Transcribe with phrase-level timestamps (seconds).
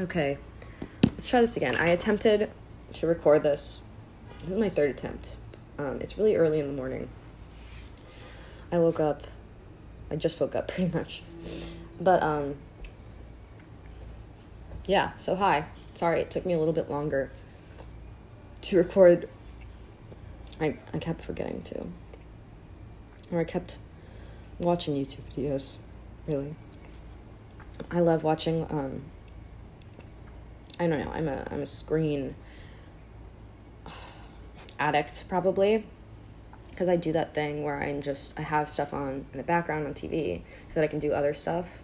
[0.00, 0.38] Okay,
[1.04, 1.76] let's try this again.
[1.76, 2.50] I attempted
[2.94, 3.82] to record this.
[4.38, 5.36] This is my third attempt.
[5.78, 7.06] Um, it's really early in the morning.
[8.72, 9.26] I woke up.
[10.10, 11.22] I just woke up pretty much.
[12.00, 12.54] But, um,
[14.86, 15.66] yeah, so hi.
[15.92, 17.30] Sorry, it took me a little bit longer
[18.62, 19.28] to record.
[20.62, 21.86] I, I kept forgetting to.
[23.30, 23.78] Or I kept
[24.58, 25.76] watching YouTube videos,
[26.26, 26.54] really.
[27.90, 29.02] I love watching, um,
[30.80, 32.34] I don't know, I'm a, I'm a screen
[34.80, 35.84] addict, probably
[36.70, 39.86] because I do that thing where I'm just I have stuff on in the background
[39.86, 41.82] on TV so that I can do other stuff.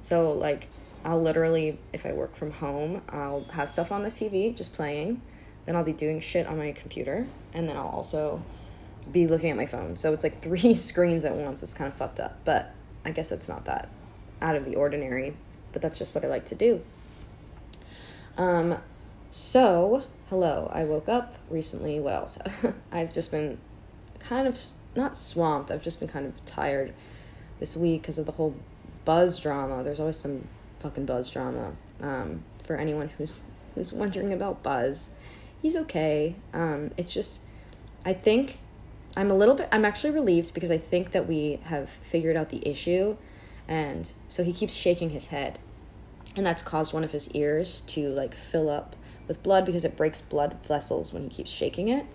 [0.00, 0.68] So like
[1.04, 5.20] I'll literally if I work from home, I'll have stuff on the TV just playing,
[5.66, 8.42] then I'll be doing shit on my computer and then I'll also
[9.12, 9.94] be looking at my phone.
[9.94, 11.62] So it's like three screens at once.
[11.62, 13.90] It's kind of fucked up, but I guess it's not that
[14.40, 15.36] out of the ordinary,
[15.74, 16.82] but that's just what I like to do.
[18.40, 18.78] Um
[19.28, 20.70] so, hello.
[20.72, 22.00] I woke up recently.
[22.00, 22.38] What else?
[22.90, 23.58] I've just been
[24.18, 24.58] kind of
[24.96, 25.70] not swamped.
[25.70, 26.94] I've just been kind of tired
[27.58, 28.56] this week because of the whole
[29.04, 29.84] buzz drama.
[29.84, 31.72] There's always some fucking buzz drama.
[32.00, 33.42] Um, for anyone who's
[33.74, 35.10] who's wondering about Buzz,
[35.60, 36.34] he's okay.
[36.54, 37.42] Um, it's just,
[38.06, 38.58] I think,
[39.18, 39.68] I'm a little bit.
[39.70, 43.18] I'm actually relieved because I think that we have figured out the issue,
[43.68, 45.58] and so he keeps shaking his head,
[46.36, 49.96] and that's caused one of his ears to like fill up with blood because it
[49.96, 52.06] breaks blood vessels when he keeps shaking it.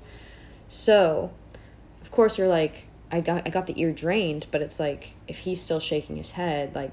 [0.67, 1.31] So
[2.01, 5.39] of course you're like I got I got the ear drained, but it's like if
[5.39, 6.91] he's still shaking his head, like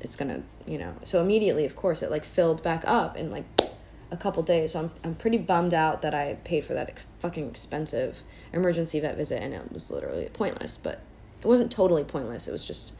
[0.00, 0.94] it's gonna you know.
[1.04, 3.44] So immediately, of course, it like filled back up in like
[4.10, 4.72] a couple days.
[4.72, 8.98] So I'm I'm pretty bummed out that I paid for that ex- fucking expensive emergency
[9.00, 10.76] vet visit, and it was literally pointless.
[10.76, 11.02] But
[11.40, 12.48] it wasn't totally pointless.
[12.48, 12.92] It was just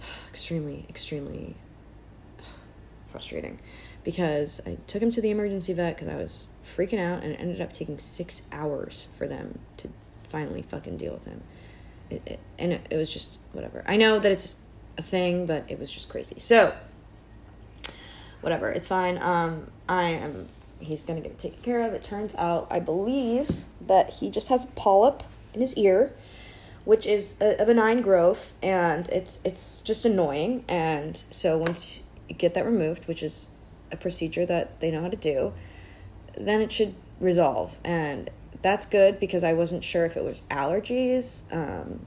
[0.28, 1.56] extremely extremely
[3.16, 3.58] frustrating
[4.04, 7.40] because I took him to the emergency vet because I was freaking out, and it
[7.40, 9.88] ended up taking six hours for them to
[10.28, 11.42] finally fucking deal with him.
[12.10, 13.82] It, it, and it, it was just whatever.
[13.86, 14.58] I know that it's
[14.98, 16.38] a thing, but it was just crazy.
[16.38, 16.74] So,
[18.42, 19.16] whatever, it's fine.
[19.22, 20.48] Um, I am.
[20.78, 21.94] He's gonna get taken care of.
[21.94, 25.22] It turns out, I believe that he just has a polyp
[25.54, 26.12] in his ear,
[26.84, 30.66] which is a, benign growth, and it's it's just annoying.
[30.68, 33.50] And so once get that removed, which is
[33.92, 35.52] a procedure that they know how to do,
[36.36, 37.78] then it should resolve.
[37.84, 38.30] And
[38.62, 41.50] that's good because I wasn't sure if it was allergies.
[41.52, 42.06] Um,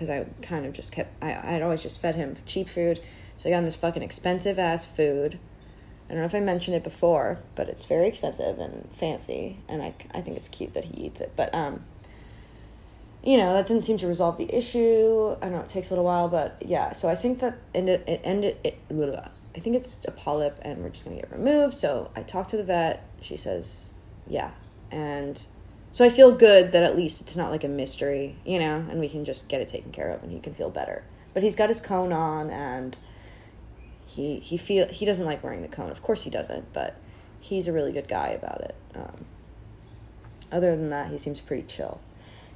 [0.00, 3.02] because I kind of just kept, I, I'd always just fed him cheap food.
[3.36, 5.38] So I got him this fucking expensive ass food.
[6.06, 9.58] I don't know if I mentioned it before, but it's very expensive and fancy.
[9.68, 11.32] And I, I think it's cute that he eats it.
[11.36, 11.84] But, um,
[13.22, 15.36] you know, that didn't seem to resolve the issue.
[15.42, 16.92] I know it takes a little while, but yeah.
[16.92, 20.82] So I think that ended, it ended, it, blah, I think it's a polyp and
[20.82, 21.76] we're just going to get removed.
[21.76, 23.06] So I talked to the vet.
[23.20, 23.92] She says,
[24.26, 24.52] yeah.
[24.90, 25.44] And
[25.92, 29.00] so I feel good that at least it's not like a mystery, you know, and
[29.00, 31.04] we can just get it taken care of and he can feel better.
[31.34, 32.96] But he's got his cone on and
[34.06, 35.90] he he feel he doesn't like wearing the cone.
[35.90, 36.96] Of course he doesn't, but
[37.38, 38.74] he's a really good guy about it.
[38.94, 39.24] Um,
[40.50, 42.00] other than that, he seems pretty chill.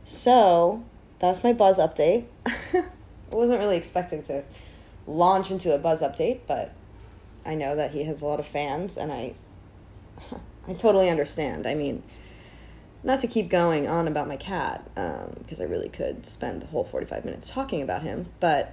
[0.04, 0.84] So
[1.18, 2.26] that's my buzz update.
[2.46, 2.84] I
[3.30, 4.44] wasn't really expecting to
[5.06, 6.72] launch into a buzz update, but
[7.44, 9.34] I know that he has a lot of fans, and I,
[10.68, 11.66] I totally understand.
[11.66, 12.02] I mean,
[13.02, 16.66] not to keep going on about my cat, because um, I really could spend the
[16.66, 18.26] whole forty-five minutes talking about him.
[18.40, 18.72] But,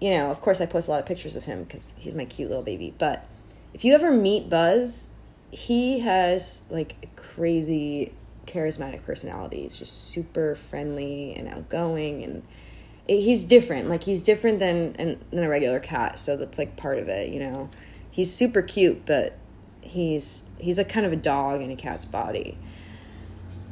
[0.00, 2.24] you know, of course, I post a lot of pictures of him because he's my
[2.24, 2.94] cute little baby.
[2.98, 3.26] But
[3.74, 5.10] if you ever meet Buzz,
[5.50, 8.12] he has like crazy
[8.46, 9.62] charismatic personality.
[9.62, 12.42] He's just super friendly and outgoing and
[13.06, 13.88] he's different.
[13.88, 17.32] Like he's different than than a regular cat, so that's like part of it.
[17.32, 17.70] You know,
[18.10, 19.36] he's super cute, but
[19.80, 22.58] he's he's like kind of a dog in a cat's body.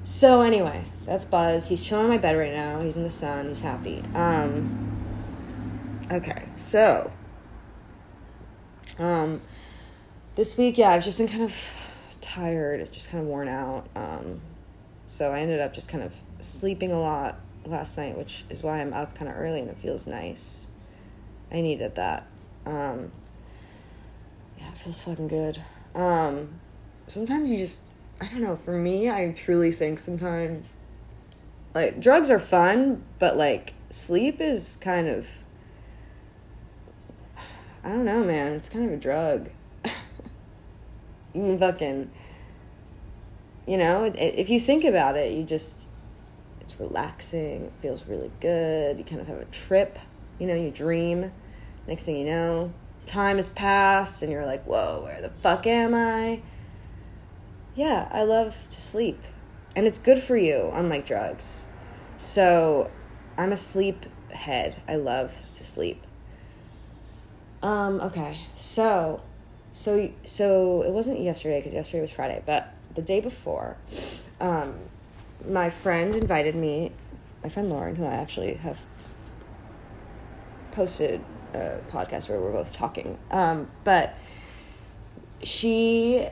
[0.03, 1.69] So anyway, that's Buzz.
[1.69, 2.83] He's chilling in my bed right now.
[2.83, 3.49] He's in the sun.
[3.49, 4.03] He's happy.
[4.15, 4.91] Um.
[6.11, 7.11] Okay, so.
[8.99, 9.41] Um.
[10.37, 11.56] This week, yeah, I've just been kind of
[12.21, 13.88] tired, just kind of worn out.
[13.97, 14.41] Um.
[15.14, 18.81] So I ended up just kind of sleeping a lot last night, which is why
[18.81, 20.66] I'm up kind of early and it feels nice.
[21.52, 22.26] I needed that.
[22.66, 23.12] Um,
[24.58, 25.62] yeah, it feels fucking good.
[25.94, 26.58] Um,
[27.06, 30.78] sometimes you just, I don't know, for me, I truly think sometimes,
[31.76, 35.28] like, drugs are fun, but, like, sleep is kind of,
[37.84, 39.49] I don't know, man, it's kind of a drug.
[41.34, 42.11] fucking,
[43.66, 45.88] you know, if you think about it, you just,
[46.61, 47.64] it's relaxing.
[47.64, 48.99] It feels really good.
[48.99, 49.99] You kind of have a trip.
[50.38, 51.32] You know, you dream.
[51.87, 52.72] Next thing you know,
[53.06, 56.40] time has passed and you're like, whoa, where the fuck am I?
[57.75, 59.20] Yeah, I love to sleep.
[59.76, 61.66] And it's good for you, unlike drugs.
[62.16, 62.90] So
[63.37, 64.81] I'm a sleep head.
[64.88, 66.06] I love to sleep.
[67.62, 68.38] Um, okay.
[68.55, 69.22] So
[69.72, 73.76] so so it wasn't yesterday because yesterday was Friday, but the day before,
[74.41, 74.75] um,
[75.49, 76.93] my friend invited me,
[77.43, 78.79] my friend Lauren, who I actually have
[80.73, 81.20] posted
[81.52, 83.19] a podcast where we're both talking.
[83.31, 84.19] Um, but
[85.43, 86.29] she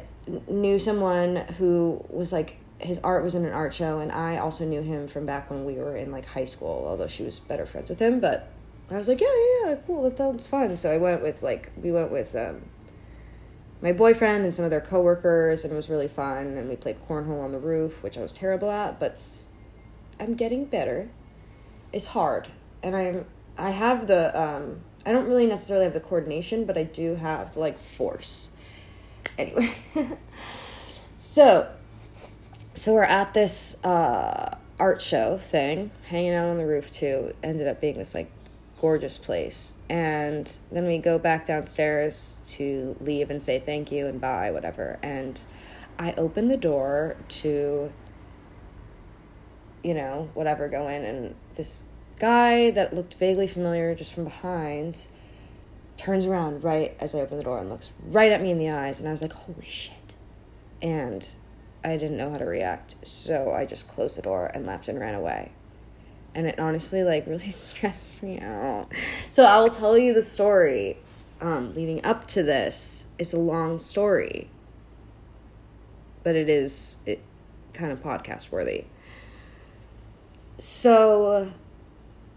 [0.48, 4.64] knew someone who was like his art was in an art show and I also
[4.64, 7.66] knew him from back when we were in like high school, although she was better
[7.66, 8.50] friends with him, but
[8.90, 10.76] I was like, yeah, yeah, yeah, cool, that sounds fun.
[10.76, 12.62] So I went with like we went with um
[13.82, 16.96] my boyfriend and some of their coworkers and it was really fun and we played
[17.08, 19.20] cornhole on the roof, which I was terrible at, but
[20.20, 21.10] I'm getting better.
[21.92, 22.48] It's hard.
[22.82, 23.26] And I'm
[23.58, 27.56] I have the um I don't really necessarily have the coordination, but I do have
[27.56, 28.48] like force.
[29.36, 29.74] Anyway.
[31.16, 31.68] so
[32.74, 37.32] so we're at this uh art show thing, hanging out on the roof too.
[37.42, 38.30] Ended up being this like
[38.82, 39.74] gorgeous place.
[39.88, 44.98] And then we go back downstairs to leave and say thank you and bye, whatever.
[45.02, 45.40] And
[45.98, 47.90] I open the door to
[49.82, 51.84] you know, whatever, go in and this
[52.18, 55.06] guy that looked vaguely familiar just from behind
[55.96, 58.70] turns around right as I open the door and looks right at me in the
[58.70, 58.98] eyes.
[58.98, 60.14] And I was like, holy shit.
[60.80, 61.28] And
[61.84, 62.96] I didn't know how to react.
[63.06, 65.52] So I just closed the door and left and ran away.
[66.34, 68.88] And it honestly, like, really stressed me out.
[69.30, 70.98] So I will tell you the story
[71.42, 73.08] um, leading up to this.
[73.18, 74.48] It's a long story,
[76.22, 77.20] but it is it
[77.72, 78.84] kind of podcast worthy.
[80.58, 81.52] So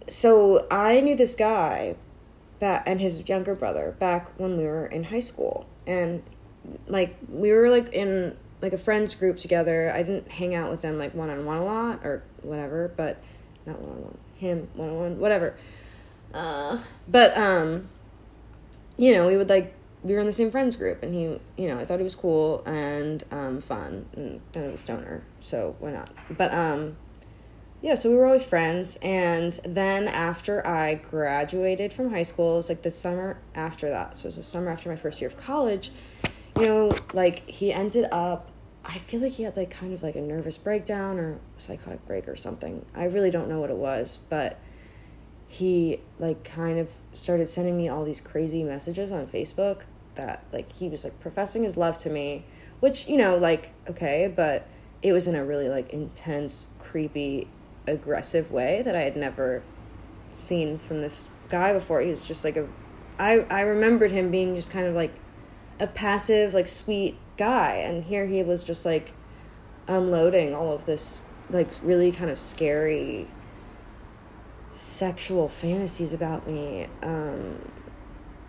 [0.08, 1.96] so I knew this guy
[2.60, 6.24] back and his younger brother back when we were in high school and
[6.88, 9.92] like we were like in like a friends group together.
[9.94, 13.22] I didn't hang out with them like one on one a lot or whatever, but
[13.66, 14.18] not one on one.
[14.36, 15.56] Him one on one, whatever.
[16.34, 17.88] Uh, but um,
[18.98, 19.74] you know, we would like
[20.04, 22.16] we were in the same friends group, and he, you know, I thought he was
[22.16, 26.10] cool and um fun, and then it was stoner, so why not?
[26.30, 26.98] But um,
[27.86, 28.98] yeah, so we were always friends.
[29.04, 34.18] And then after I graduated from high school, it was like the summer after that.
[34.18, 35.92] So it was the summer after my first year of college.
[36.58, 38.50] You know, like he ended up,
[38.88, 42.28] I feel like he had like kind of like a nervous breakdown or psychotic break
[42.28, 42.86] or something.
[42.96, 44.60] I really don't know what it was, but
[45.48, 49.84] he like kind of started sending me all these crazy messages on Facebook
[50.16, 52.46] that like he was like professing his love to me,
[52.80, 54.68] which, you know, like, okay, but
[55.02, 57.48] it was in a really like intense, creepy,
[57.88, 59.64] aggressive way that I had never
[60.32, 62.02] seen from this guy before.
[62.02, 62.68] He was just like a
[63.18, 65.14] I I remembered him being just kind of like
[65.80, 69.14] a passive, like sweet guy, and here he was just like
[69.88, 73.28] unloading all of this like really kind of scary
[74.74, 76.88] sexual fantasies about me.
[77.04, 77.72] Um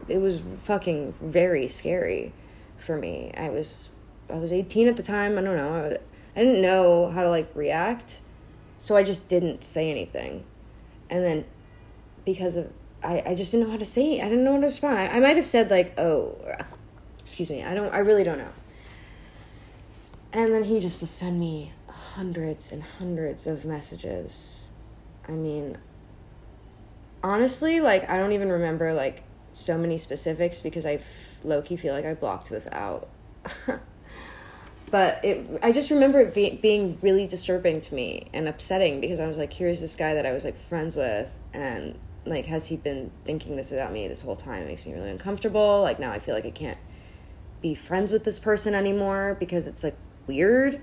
[0.09, 2.33] it was fucking very scary
[2.79, 3.33] for me.
[3.37, 3.91] I was
[4.31, 5.39] I was 18 at the time.
[5.39, 5.75] I don't know.
[5.75, 8.21] I, I didn't know how to like react
[8.79, 10.44] so I just didn't say anything.
[11.11, 11.44] And then
[12.25, 12.73] because of
[13.03, 14.99] I, I just didn't know how to say I didn't know how to respond.
[14.99, 16.37] I, I might have said like, oh
[17.21, 18.53] excuse me, I don't I really don't know.
[20.36, 24.69] And then he just would send me hundreds and hundreds of messages.
[25.26, 25.78] I mean
[27.22, 29.22] honestly, like I don't even remember like
[29.55, 31.00] so many specifics because I
[31.43, 33.08] low key feel like I blocked this out.
[34.90, 39.19] but it i just remember it be, being really disturbing to me and upsetting because
[39.19, 42.66] i was like here's this guy that i was like friends with and like has
[42.66, 45.98] he been thinking this about me this whole time it makes me really uncomfortable like
[45.98, 46.78] now i feel like i can't
[47.60, 49.96] be friends with this person anymore because it's like
[50.27, 50.81] weird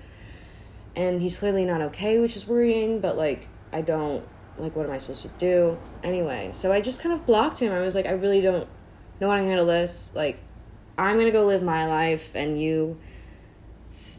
[0.96, 4.26] and he's clearly not okay which is worrying but like i don't
[4.58, 7.72] like what am i supposed to do anyway so i just kind of blocked him
[7.72, 8.68] i was like i really don't
[9.20, 10.38] know how to handle this like
[10.96, 12.96] i'm gonna go live my life and you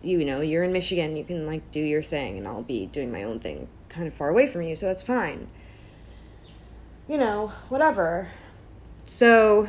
[0.03, 3.11] you know, you're in Michigan, you can like do your thing, and I'll be doing
[3.11, 5.47] my own thing kind of far away from you, so that's fine.
[7.07, 8.29] You know, whatever.
[9.03, 9.67] So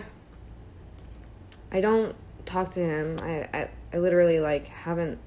[1.72, 3.18] I don't talk to him.
[3.20, 5.18] I, I, I literally like haven't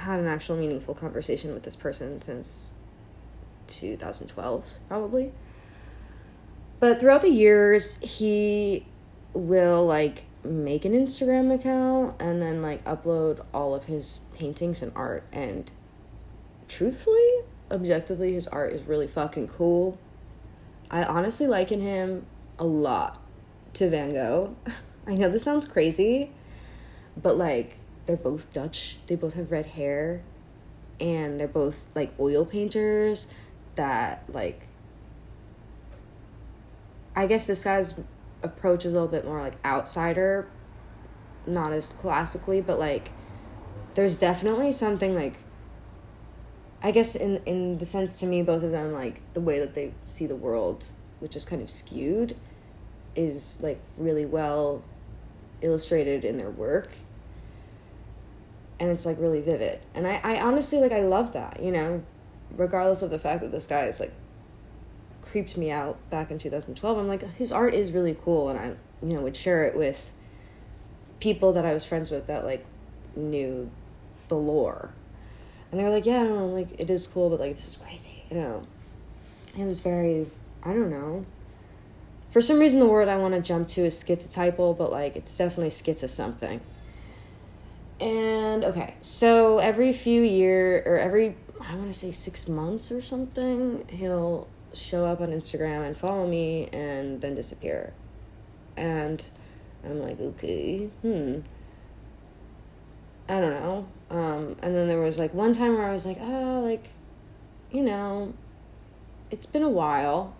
[0.00, 2.72] had an actual meaningful conversation with this person since
[3.68, 5.32] 2012, probably.
[6.78, 8.86] But throughout the years, he
[9.32, 14.90] will like make an Instagram account and then like upload all of his paintings and
[14.94, 15.70] art and
[16.68, 19.98] truthfully, objectively his art is really fucking cool.
[20.90, 22.26] I honestly liken him
[22.58, 23.22] a lot
[23.74, 24.56] to Van Gogh.
[25.06, 26.30] I know this sounds crazy,
[27.16, 27.76] but like
[28.10, 28.98] they're both Dutch.
[29.06, 30.22] They both have red hair
[31.00, 33.28] and they're both like oil painters
[33.76, 34.66] that like
[37.14, 38.02] I guess this guy's
[38.42, 40.48] approach is a little bit more like outsider,
[41.46, 43.12] not as classically, but like
[43.94, 45.36] there's definitely something like
[46.82, 49.74] I guess in in the sense to me both of them like the way that
[49.74, 50.86] they see the world,
[51.20, 52.36] which is kind of skewed,
[53.14, 54.82] is like really well
[55.60, 56.90] illustrated in their work.
[58.80, 59.80] And it's like really vivid.
[59.94, 62.02] And I, I honestly like I love that, you know,
[62.56, 64.12] regardless of the fact that this guy is like
[65.22, 66.98] creeped me out back in 2012.
[66.98, 68.66] I'm like his art is really cool and I
[69.06, 70.12] you know would share it with
[71.20, 72.64] people that I was friends with that like
[73.14, 73.70] knew
[74.28, 74.90] the lore
[75.70, 78.24] and they were like, yeah, no, like it is cool, but like this is crazy,
[78.30, 78.66] you know.
[79.56, 80.26] It was very,
[80.64, 81.24] I don't know.
[82.30, 85.36] For some reason, the word I want to jump to is schizotypal, but like it's
[85.36, 86.60] definitely schizo something.
[88.00, 93.02] And okay, so every few year or every I want to say six months or
[93.02, 97.92] something, he'll show up on Instagram and follow me and then disappear.
[98.76, 99.28] And
[99.84, 101.40] I'm like, okay, hmm.
[103.28, 103.86] I don't know.
[104.10, 106.88] Um, and then there was like one time where I was like, oh, like,
[107.70, 108.34] you know,
[109.30, 110.34] it's been a while.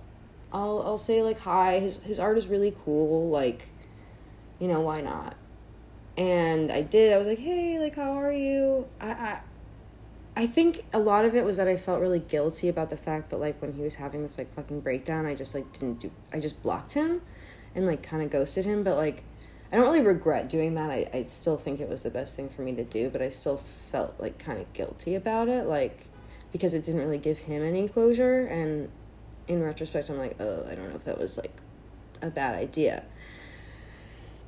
[0.52, 1.78] I'll I'll say like hi.
[1.78, 3.28] His his art is really cool.
[3.28, 3.68] Like,
[4.58, 5.36] you know, why not?
[6.20, 7.14] And I did.
[7.14, 8.86] I was like, hey, like, how are you?
[9.00, 9.40] I I
[10.36, 13.30] I think a lot of it was that I felt really guilty about the fact
[13.30, 16.10] that like when he was having this like fucking breakdown, I just like didn't do.
[16.30, 17.22] I just blocked him,
[17.74, 18.82] and like kind of ghosted him.
[18.82, 19.24] But like
[19.72, 20.90] I don't really regret doing that.
[20.90, 23.30] I, I still think it was the best thing for me to do, but I
[23.30, 26.04] still felt like kind of guilty about it, like
[26.52, 28.46] because it didn't really give him any closure.
[28.46, 28.90] And
[29.48, 31.56] in retrospect, I'm like, oh, I don't know if that was like
[32.20, 33.04] a bad idea.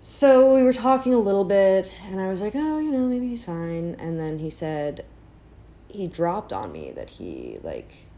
[0.04, 3.28] So we were talking a little bit, and I was like, oh, you know, maybe
[3.28, 3.94] he's fine.
[4.00, 5.04] And then he said,
[5.86, 8.08] he dropped on me that he like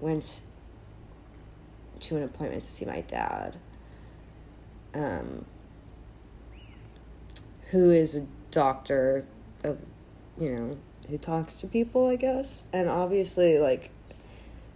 [0.00, 0.40] went
[2.00, 3.56] to an appointment to see my dad
[4.94, 5.44] um,
[7.70, 9.26] who is a doctor
[9.62, 9.78] of,
[10.40, 10.78] you know,
[11.10, 12.66] who talks to people, I guess.
[12.72, 13.90] And obviously, like,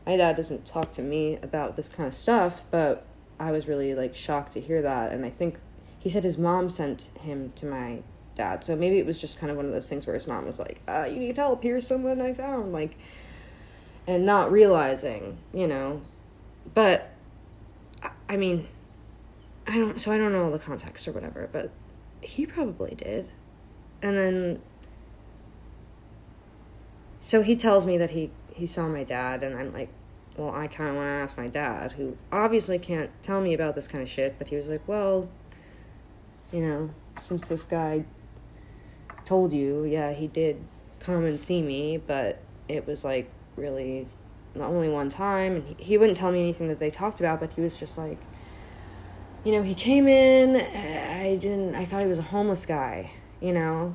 [0.05, 3.07] my dad doesn't talk to me about this kind of stuff, but
[3.41, 5.11] I was really, like, shocked to hear that.
[5.11, 5.59] And I think
[5.99, 8.03] he said his mom sent him to my
[8.37, 8.63] dad.
[8.63, 10.59] So maybe it was just kind of one of those things where his mom was
[10.59, 11.63] like, uh, you need help.
[11.63, 12.73] Here's someone I found.
[12.73, 12.97] Like,
[14.07, 16.03] and not realizing, you know.
[16.75, 17.11] But,
[18.29, 18.69] I mean,
[19.67, 21.71] I don't so I don't know all the context or whatever, but
[22.21, 23.31] he probably did.
[24.03, 24.63] And then
[27.21, 29.91] so he tells me that he he saw my dad and I'm like,
[30.37, 33.75] well, I kind of want to ask my dad, who obviously can't tell me about
[33.75, 35.29] this kind of shit, but he was like, well,
[36.53, 38.05] you know, since this guy
[39.25, 40.63] told you, yeah, he did
[41.01, 44.07] come and see me, but it was like really
[44.55, 47.41] not only one time and he, he wouldn't tell me anything that they talked about,
[47.41, 48.19] but he was just like
[49.45, 53.53] you know, he came in, I didn't, I thought he was a homeless guy, you
[53.53, 53.95] know,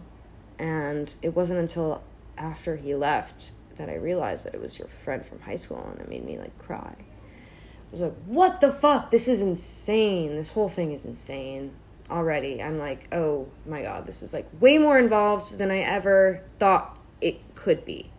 [0.58, 2.01] and it wasn't until
[2.38, 6.00] after he left that I realized that it was your friend from high school, and
[6.00, 6.96] it made me like cry.
[6.98, 9.12] I was like, what the fuck?
[9.12, 10.36] This is insane.
[10.36, 11.72] This whole thing is insane
[12.10, 12.62] already.
[12.62, 17.00] I'm like, oh my god, this is like way more involved than I ever thought
[17.22, 18.12] it could be.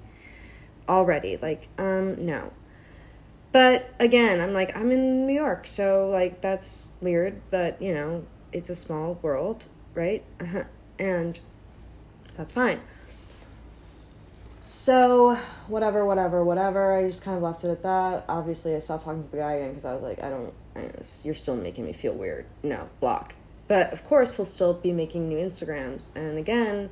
[0.88, 1.36] Already.
[1.36, 2.52] Like, um, no.
[3.52, 8.26] But again, I'm like, I'm in New York, so like that's weird, but you know,
[8.52, 10.24] it's a small world, right?
[10.98, 11.40] and
[12.36, 12.80] that's fine.
[14.66, 15.36] So,
[15.68, 16.92] whatever, whatever, whatever.
[16.92, 18.24] I just kind of left it at that.
[18.28, 20.90] Obviously, I stopped talking to the guy again because I was like, I don't, I,
[21.22, 22.46] you're still making me feel weird.
[22.64, 23.36] No, block.
[23.68, 26.10] But of course, he'll still be making new Instagrams.
[26.16, 26.90] And again,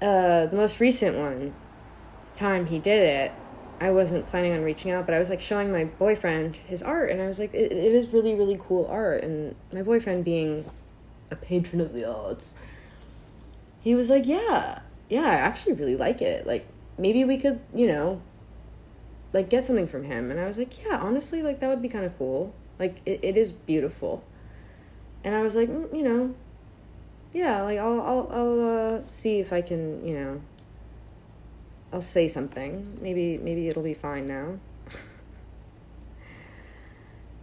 [0.00, 1.56] uh, the most recent one,
[2.36, 3.32] time he did it,
[3.80, 7.10] I wasn't planning on reaching out, but I was like showing my boyfriend his art,
[7.10, 9.24] and I was like, it, it is really, really cool art.
[9.24, 10.70] And my boyfriend, being
[11.32, 12.62] a patron of the arts,
[13.80, 16.46] he was like, yeah, yeah, I actually really like it.
[16.46, 16.66] Like,
[16.98, 18.20] maybe we could, you know,
[19.32, 20.30] like get something from him.
[20.30, 22.54] And I was like, yeah, honestly, like that would be kind of cool.
[22.78, 24.22] Like, it, it is beautiful.
[25.24, 26.34] And I was like, mm, you know,
[27.32, 30.40] yeah, like I'll, I'll, I'll uh, see if I can, you know,
[31.92, 32.98] I'll say something.
[33.00, 34.58] Maybe maybe it'll be fine now.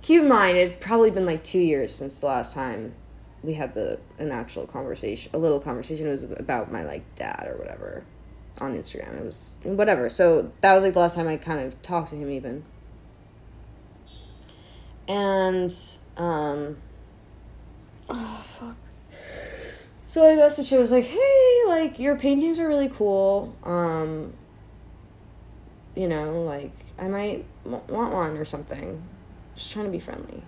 [0.02, 2.94] Keep in mind, it'd probably been like two years since the last time
[3.46, 6.08] we had the an actual conversation, a little conversation.
[6.08, 8.04] It was about my like dad or whatever
[8.60, 9.20] on Instagram.
[9.20, 10.10] It was whatever.
[10.10, 12.64] So that was like the last time I kind of talked to him even.
[15.08, 15.76] And
[16.18, 16.78] um
[18.10, 18.78] oh fuck.
[20.04, 23.56] So I messaged her, I was like, hey, like your paintings are really cool.
[23.64, 24.34] Um
[25.96, 29.02] you know, like I might want one or something.
[29.56, 30.44] Just trying to be friendly.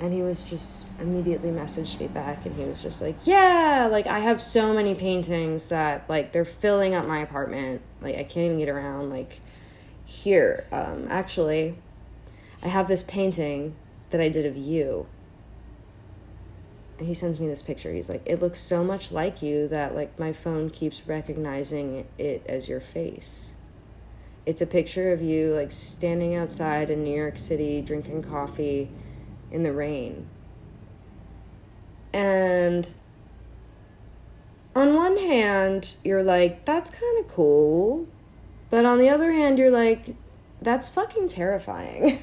[0.00, 4.06] And he was just immediately messaged me back and he was just like, Yeah, like
[4.06, 7.82] I have so many paintings that like they're filling up my apartment.
[8.00, 9.10] Like I can't even get around.
[9.10, 9.40] Like
[10.04, 11.76] here, um, actually,
[12.62, 13.74] I have this painting
[14.10, 15.06] that I did of you.
[16.98, 17.92] And he sends me this picture.
[17.92, 22.44] He's like, It looks so much like you that like my phone keeps recognizing it
[22.46, 23.54] as your face.
[24.46, 28.90] It's a picture of you like standing outside in New York City drinking coffee
[29.50, 30.28] in the rain.
[32.12, 32.86] And
[34.74, 38.06] on one hand, you're like, that's kind of cool.
[38.70, 40.14] But on the other hand, you're like,
[40.60, 42.22] that's fucking terrifying.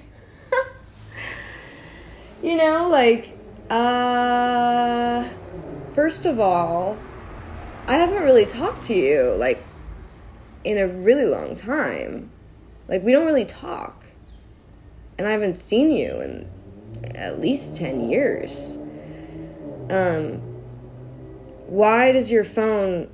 [2.43, 3.37] you know, like,
[3.69, 5.27] uh,
[5.93, 6.97] first of all,
[7.87, 9.63] I haven't really talked to you, like,
[10.63, 12.31] in a really long time.
[12.87, 14.05] Like, we don't really talk.
[15.17, 16.49] And I haven't seen you in
[17.15, 18.77] at least 10 years.
[19.89, 20.41] Um,
[21.67, 23.09] why does your phone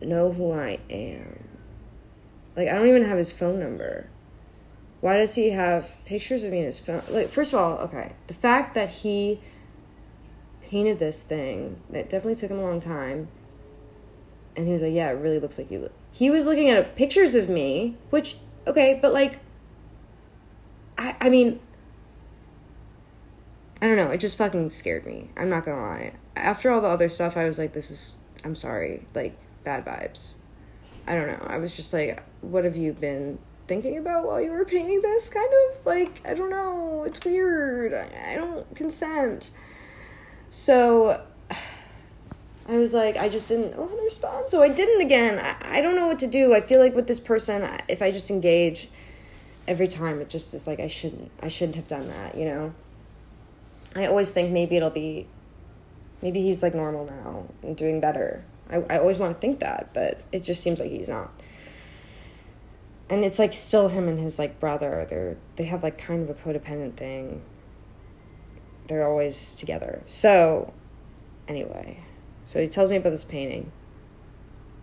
[0.00, 1.44] know who I am?
[2.56, 4.08] Like, I don't even have his phone number.
[5.00, 7.02] Why does he have pictures of me in his phone?
[7.10, 9.40] Like, first of all, okay, the fact that he
[10.62, 13.28] painted this thing, that definitely took him a long time.
[14.56, 15.90] And he was like, yeah, it really looks like you.
[16.10, 19.40] He was looking at pictures of me, which, okay, but like,
[20.96, 21.60] I, I mean,
[23.80, 24.10] I don't know.
[24.10, 25.30] It just fucking scared me.
[25.36, 26.14] I'm not gonna lie.
[26.34, 30.36] After all the other stuff, I was like, this is, I'm sorry, like, bad vibes.
[31.06, 31.46] I don't know.
[31.46, 35.30] I was just like, what have you been thinking about while you were painting this?
[35.30, 37.04] Kind of like, I don't know.
[37.04, 37.94] It's weird.
[37.94, 39.52] I, I don't consent.
[40.48, 41.22] So
[42.68, 44.48] I was like, I just didn't want to respond.
[44.48, 45.38] So I didn't again.
[45.38, 46.54] I, I don't know what to do.
[46.54, 48.88] I feel like with this person, if I just engage
[49.68, 52.74] every time, it just is like, I shouldn't, I shouldn't have done that, you know?
[53.96, 55.26] I always think maybe it'll be,
[56.20, 58.44] maybe he's like normal now and doing better.
[58.68, 61.32] I, I always want to think that, but it just seems like he's not.
[63.08, 65.06] And it's like still him and his like brother.
[65.08, 67.40] They're they have like kind of a codependent thing.
[68.88, 70.02] They're always together.
[70.06, 70.74] So,
[71.48, 72.00] anyway,
[72.46, 73.72] so he tells me about this painting.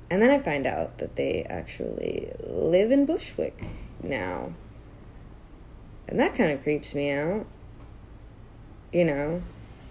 [0.10, 3.66] And then I find out that they actually live in Bushwick
[4.02, 4.54] now.
[6.08, 7.46] And that kind of creeps me out
[8.94, 9.42] you know.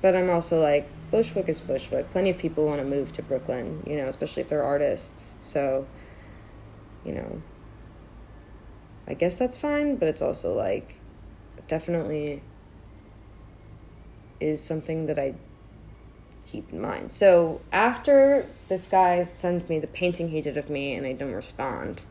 [0.00, 2.10] But I'm also like, Bushwick is Bushwick.
[2.10, 5.36] Plenty of people want to move to Brooklyn, you know, especially if they're artists.
[5.40, 5.86] So,
[7.04, 7.42] you know,
[9.06, 10.98] I guess that's fine, but it's also like,
[11.68, 12.42] definitely
[14.40, 15.34] is something that I
[16.46, 17.12] keep in mind.
[17.12, 21.32] So after this guy sends me the painting he did of me and I don't
[21.32, 22.04] respond,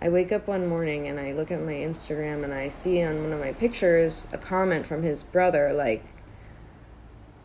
[0.00, 3.22] I wake up one morning and I look at my Instagram and I see on
[3.22, 6.04] one of my pictures a comment from his brother, like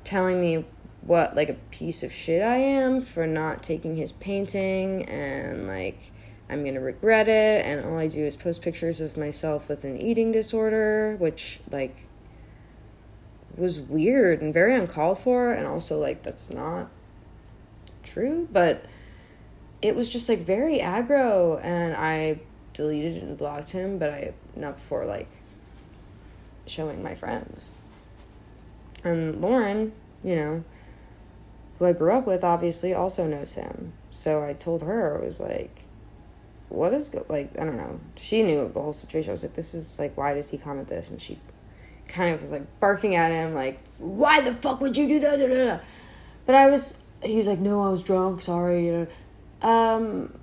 [0.04, 0.66] telling me
[1.06, 6.12] what, like, a piece of shit I am for not taking his painting and, like,
[6.50, 7.66] I'm gonna regret it.
[7.66, 12.08] And all I do is post pictures of myself with an eating disorder, which, like,
[13.58, 15.52] was weird and very uncalled for.
[15.52, 16.90] And also, like, that's not
[18.04, 18.48] true.
[18.52, 18.86] But
[19.84, 22.40] it was just like very aggro and I
[22.74, 25.30] deleted and blocked him, but I not before like
[26.66, 27.76] showing my friends.
[29.04, 29.92] And Lauren,
[30.24, 30.64] you know,
[31.78, 33.92] who I grew up with obviously also knows him.
[34.10, 35.82] So I told her I was like
[36.70, 38.00] what is go like I don't know.
[38.16, 39.32] She knew of the whole situation.
[39.32, 41.38] I was like this is like why did he comment this and she
[42.08, 45.84] kind of was like barking at him like why the fuck would you do that?
[46.46, 49.08] But I was he was like no, I was drunk, sorry, you know
[49.64, 50.34] um,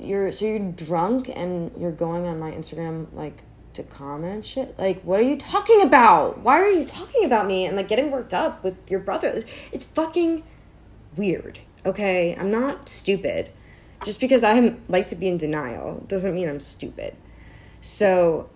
[0.00, 3.42] you're so you're drunk and you're going on my Instagram like
[3.74, 4.78] to comment shit.
[4.78, 6.38] Like, what are you talking about?
[6.40, 9.28] Why are you talking about me and like getting worked up with your brother?
[9.28, 10.42] It's, it's fucking
[11.16, 11.60] weird.
[11.86, 13.50] Okay, I'm not stupid.
[14.04, 17.16] Just because I like to be in denial doesn't mean I'm stupid.
[17.80, 18.48] So,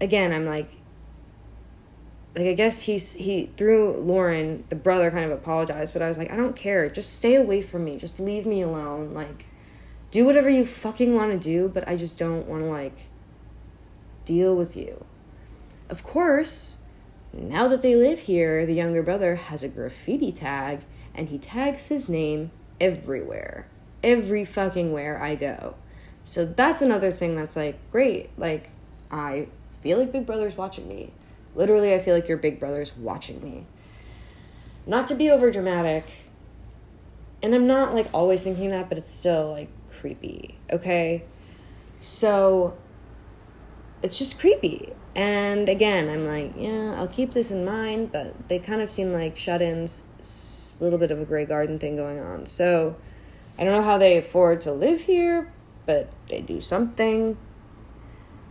[0.00, 0.70] again, I'm like,
[2.34, 6.16] like I guess he's he through Lauren, the brother kind of apologized, but I was
[6.16, 6.88] like, I don't care.
[6.88, 7.96] Just stay away from me.
[7.96, 9.12] Just leave me alone.
[9.12, 9.46] Like
[10.10, 13.08] do whatever you fucking want to do, but I just don't want to like
[14.24, 15.04] deal with you.
[15.90, 16.78] Of course,
[17.32, 20.80] now that they live here, the younger brother has a graffiti tag
[21.14, 23.66] and he tags his name everywhere.
[24.02, 25.74] Every fucking where I go.
[26.24, 28.30] So that's another thing that's like great.
[28.38, 28.70] Like
[29.10, 29.48] I
[29.82, 31.12] feel like Big Brother's watching me
[31.54, 33.66] Literally, I feel like your big brother's watching me.
[34.86, 36.04] Not to be over dramatic,
[37.42, 41.24] and I'm not like always thinking that, but it's still like creepy, okay?
[42.00, 42.76] So
[44.02, 44.92] it's just creepy.
[45.14, 49.12] And again, I'm like, yeah, I'll keep this in mind, but they kind of seem
[49.12, 50.04] like shut ins,
[50.80, 52.46] a little bit of a Grey Garden thing going on.
[52.46, 52.96] So
[53.58, 55.52] I don't know how they afford to live here,
[55.84, 57.36] but they do something.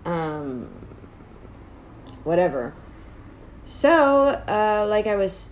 [0.05, 0.69] Um,
[2.23, 2.73] whatever.
[3.71, 5.51] So, uh, like I was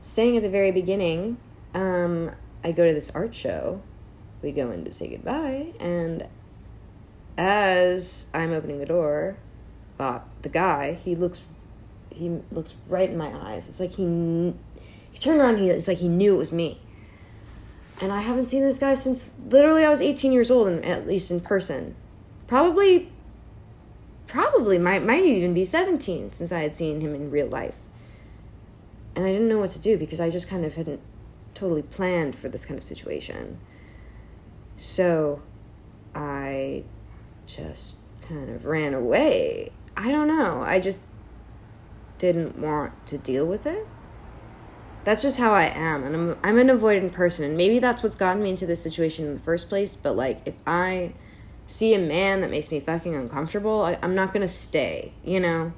[0.00, 1.36] saying at the very beginning,
[1.74, 2.32] um,
[2.64, 3.80] I go to this art show.
[4.42, 6.26] We go in to say goodbye, and
[7.38, 9.36] as I'm opening the door,
[10.00, 11.44] uh, the guy he looks
[12.10, 13.68] he looks right in my eyes.
[13.68, 14.54] It's like he
[15.12, 15.58] he turned around.
[15.58, 16.80] he it's like he knew it was me.
[18.00, 21.06] And I haven't seen this guy since literally I was 18 years old, and at
[21.06, 21.94] least in person.
[22.48, 23.12] Probably,
[24.26, 27.78] probably might might even be 17 since I had seen him in real life.
[29.14, 31.00] And I didn't know what to do because I just kind of hadn't
[31.54, 33.58] totally planned for this kind of situation.
[34.76, 35.42] So
[36.14, 36.84] I
[37.46, 39.72] just kind of ran away.
[39.96, 40.62] I don't know.
[40.62, 41.02] I just
[42.18, 43.86] didn't want to deal with it.
[45.04, 48.14] That's just how I am, and I'm I'm an avoidant person, and maybe that's what's
[48.14, 49.96] gotten me into this situation in the first place.
[49.96, 51.14] But like, if I
[51.72, 55.72] see a man that makes me fucking uncomfortable, I, I'm not gonna stay, you know,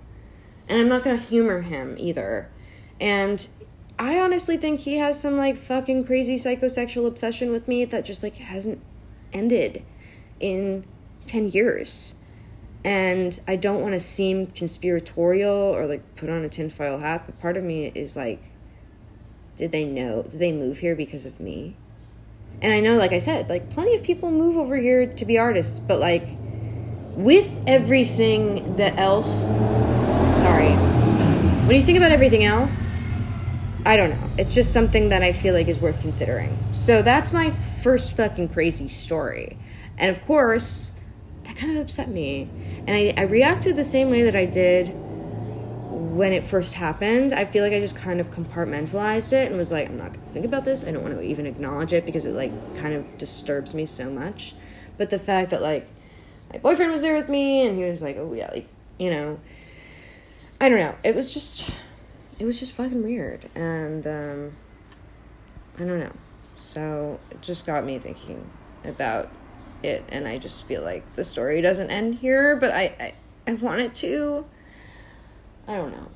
[0.69, 2.51] and I'm not gonna humor him either.
[3.01, 3.47] And
[3.97, 8.25] I honestly think he has some like fucking crazy psychosexual obsession with me that just
[8.25, 8.83] like hasn't
[9.33, 9.85] ended
[10.41, 10.85] in
[11.27, 12.17] 10 years.
[12.83, 17.41] And I don't want to seem conspiratorial or like put on a tinfoil hat, but
[17.41, 18.43] part of me is like,
[19.57, 20.25] did they know?
[20.25, 21.77] Did they move here because of me?
[22.65, 25.37] And I know, like I said, like plenty of people move over here to be
[25.37, 26.27] artists, but like
[27.11, 29.49] with everything that else,
[30.41, 30.71] sorry,
[31.67, 32.97] when you think about everything else,
[33.85, 34.31] I don't know.
[34.39, 36.57] It's just something that I feel like is worth considering.
[36.73, 39.59] So that's my first fucking crazy story.
[39.99, 40.93] And of course,
[41.43, 42.49] that kind of upset me.
[42.87, 44.89] And I, I reacted the same way that I did
[46.15, 47.33] when it first happened.
[47.33, 50.21] I feel like I just kind of compartmentalized it and was like, I'm not to
[50.21, 50.85] think about this.
[50.85, 54.11] I don't want to even acknowledge it because it like kind of disturbs me so
[54.11, 54.55] much.
[54.97, 55.89] But the fact that like
[56.53, 59.41] my boyfriend was there with me and he was like, oh yeah, like, you know,
[60.61, 60.95] I don't know.
[61.03, 61.69] It was just,
[62.39, 63.49] it was just fucking weird.
[63.55, 64.57] And, um,
[65.77, 66.13] I don't know.
[66.57, 68.49] So it just got me thinking
[68.85, 69.31] about
[69.83, 73.15] it and i just feel like the story doesn't end here but i i,
[73.47, 74.47] I want it to
[75.69, 76.09] i don't know.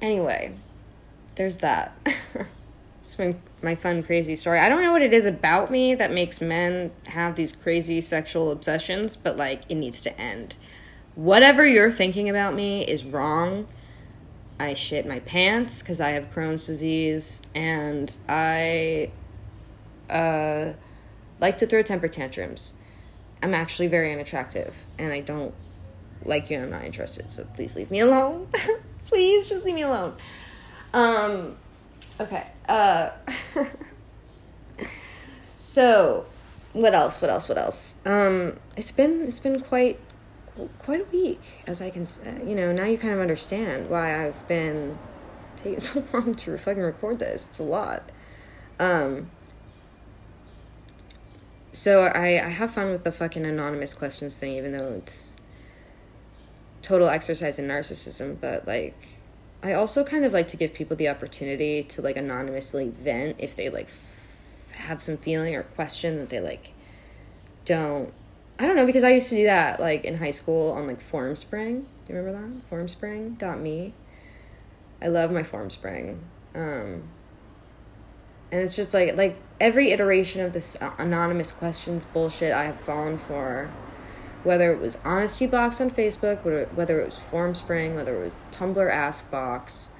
[0.00, 0.54] Anyway
[1.36, 1.96] there's that.
[3.06, 4.58] It's been my fun crazy story.
[4.58, 8.50] I don't know what it is about me that makes men have these crazy sexual
[8.50, 10.56] obsessions but like it needs to end.
[11.14, 13.68] Whatever you're thinking about me is wrong.
[14.58, 19.12] I shit my pants because i have crohn's disease and i
[20.10, 20.72] uh
[21.38, 22.74] like to throw temper tantrums.
[23.40, 25.54] I'm actually very unattractive and I don't
[26.26, 28.48] like you and I'm not interested, so please leave me alone.
[29.06, 30.14] please just leave me alone.
[30.92, 31.56] Um
[32.20, 32.46] okay.
[32.68, 33.10] Uh
[35.54, 36.26] So,
[36.72, 37.20] what else?
[37.20, 37.48] What else?
[37.48, 37.98] What else?
[38.04, 39.98] Um it's been it's been quite
[40.78, 42.42] quite a week as I can say.
[42.46, 44.98] You know, now you kind of understand why I've been
[45.56, 47.48] taking so long to fucking record this.
[47.48, 48.10] It's a lot.
[48.78, 49.30] Um
[51.72, 55.35] so I, I have fun with the fucking anonymous questions thing, even though it's
[56.86, 58.40] total exercise in narcissism.
[58.40, 58.94] But like,
[59.62, 63.56] I also kind of like to give people the opportunity to like anonymously vent if
[63.56, 66.72] they like f- have some feeling or question that they like
[67.64, 68.12] don't.
[68.58, 71.00] I don't know because I used to do that like in high school on like
[71.00, 71.84] Formspring.
[72.06, 72.70] Do you remember that?
[72.70, 73.92] Formspring.me.
[75.02, 76.18] I love my Formspring.
[76.54, 77.02] Um,
[78.52, 83.18] and it's just like like every iteration of this anonymous questions bullshit I have fallen
[83.18, 83.68] for,
[84.46, 88.90] whether it was Honesty Box on Facebook, whether it was Formspring, whether it was Tumblr
[88.90, 89.90] Ask Box,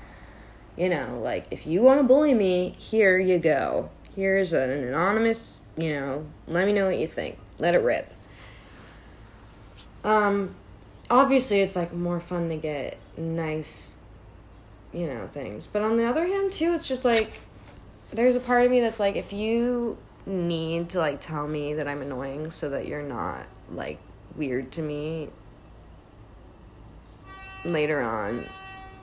[0.76, 3.90] you know, like if you want to bully me, here you go.
[4.14, 7.38] Here's an anonymous, you know, let me know what you think.
[7.58, 8.12] Let it rip.
[10.04, 10.54] Um,
[11.10, 13.96] obviously, it's like more fun to get nice,
[14.92, 15.66] you know, things.
[15.66, 17.40] But on the other hand, too, it's just like
[18.12, 21.88] there's a part of me that's like if you need to like tell me that
[21.88, 23.98] I'm annoying so that you're not like
[24.36, 25.28] weird to me
[27.64, 28.46] later on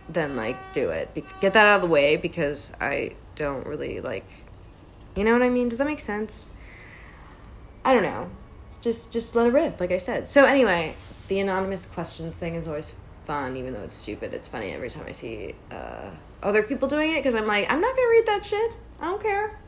[0.10, 4.00] then like do it Be- get that out of the way because I don't really
[4.00, 4.26] like
[5.16, 6.50] you know what I mean does that make sense
[7.84, 8.30] I don't know
[8.82, 10.96] just just let it rip like I said so anyway
[11.28, 14.34] the anonymous questions thing is always fun, even though it's stupid.
[14.34, 16.10] It's funny every time I see uh,
[16.42, 18.72] other people doing it because I'm like, I'm not gonna read that shit.
[19.00, 19.60] I don't care.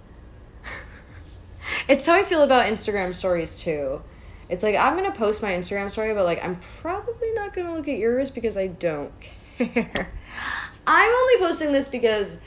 [1.87, 4.01] it's how I feel about Instagram stories too.
[4.49, 7.87] It's like I'm gonna post my Instagram story, but like I'm probably not gonna look
[7.87, 9.11] at yours because I don't
[9.57, 10.11] care.
[10.87, 12.37] I'm only posting this because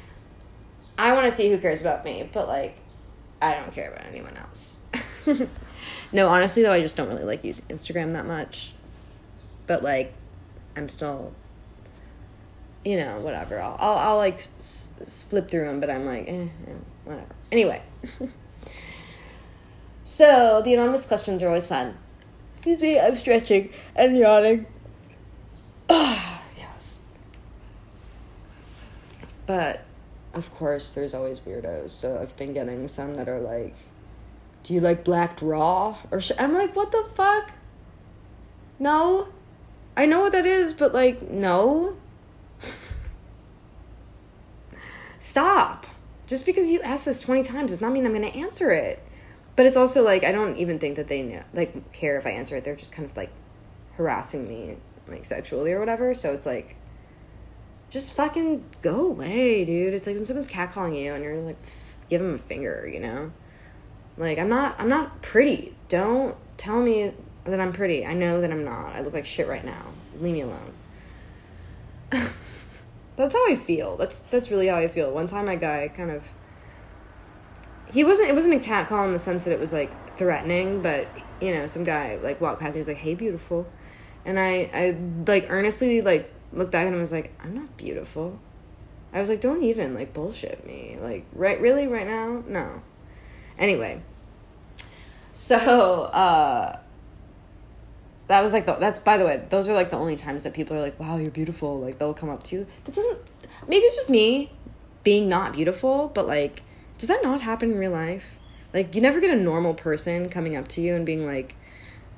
[0.96, 2.76] I want to see who cares about me, but like
[3.42, 4.80] I don't care about anyone else.
[6.12, 8.72] no, honestly though, I just don't really like using Instagram that much.
[9.66, 10.14] But like
[10.76, 11.32] I'm still
[12.84, 13.60] you know, whatever.
[13.60, 16.72] I'll I'll, I'll like s- flip through them, but I'm like, eh, eh
[17.04, 17.34] whatever.
[17.50, 17.82] Anyway.
[20.08, 21.94] so, the anonymous questions are always fun.
[22.54, 24.64] Excuse me, I'm stretching and yawning.
[25.90, 27.00] Ah, yes.
[29.44, 29.82] But
[30.32, 31.90] of course, there's always weirdos.
[31.90, 33.74] So I've been getting some that are like,
[34.62, 36.32] "Do you like black raw?" Or sh-?
[36.38, 37.52] I'm like, "What the fuck?"
[38.78, 39.28] No,
[39.94, 41.98] I know what that is, but like, no.
[45.18, 45.86] Stop.
[46.26, 49.02] Just because you ask this twenty times does not mean I'm going to answer it.
[49.58, 52.30] But it's also like I don't even think that they know, like care if I
[52.30, 52.62] answer it.
[52.62, 53.32] They're just kind of like
[53.96, 54.76] harassing me
[55.08, 56.14] like sexually or whatever.
[56.14, 56.76] So it's like
[57.90, 59.94] just fucking go away, dude.
[59.94, 61.56] It's like when someone's catcalling you and you're like,
[62.08, 63.32] give them a finger, you know?
[64.16, 65.74] Like, I'm not, I'm not pretty.
[65.88, 68.06] Don't tell me that I'm pretty.
[68.06, 68.94] I know that I'm not.
[68.94, 69.86] I look like shit right now.
[70.20, 70.72] Leave me alone.
[72.10, 73.96] that's how I feel.
[73.96, 75.10] That's, that's really how I feel.
[75.10, 76.22] One time, my guy kind of,
[77.92, 80.82] he wasn't, it wasn't a cat call in the sense that it was like threatening,
[80.82, 81.08] but,
[81.40, 83.66] you know, some guy like walked past me, he was like, hey, beautiful.
[84.24, 84.96] And I, I
[85.26, 88.38] like earnestly, like, looked back and I was like, I'm not beautiful.
[89.12, 90.98] I was like, don't even like bullshit me.
[91.00, 92.42] Like, right, really, right now?
[92.46, 92.82] No.
[93.58, 94.02] Anyway,
[95.32, 96.78] so, uh,
[98.28, 100.54] that was like the, that's by the way those are like the only times that
[100.54, 103.18] people are like wow you're beautiful like they'll come up to you that doesn't
[103.66, 104.52] maybe it's just me
[105.02, 106.62] being not beautiful but like
[106.98, 108.26] does that not happen in real life
[108.74, 111.54] like you never get a normal person coming up to you and being like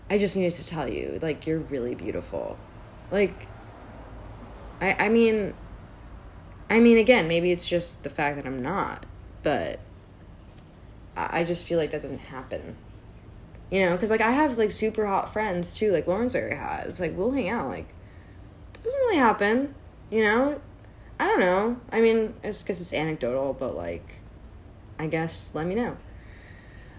[0.09, 2.59] i just needed to tell you like you're really beautiful
[3.11, 3.47] like
[4.81, 5.55] I I mean
[6.69, 9.05] I mean again, maybe it's just the fact that I'm not,
[9.43, 9.81] but
[11.17, 12.77] I, just feel like that doesn't happen.
[13.71, 16.87] You know, because like I have like super hot friends too, like Lauren's very hot.
[16.87, 17.93] It's like we'll hang out, like
[18.83, 19.75] doesn't really happen.
[20.11, 20.61] You know,
[21.19, 21.81] I don't know.
[21.93, 24.20] I mean, it's because it's anecdotal, but like,
[25.01, 25.97] I guess let me know.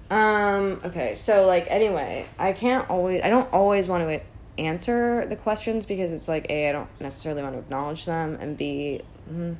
[0.09, 0.81] Um.
[0.83, 1.15] Okay.
[1.15, 3.21] So like, anyway, I can't always.
[3.21, 4.21] I don't always want to
[4.57, 8.57] answer the questions because it's like a I don't necessarily want to acknowledge them and
[8.57, 9.55] b mm,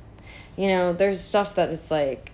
[0.57, 2.31] you know there's stuff that it's like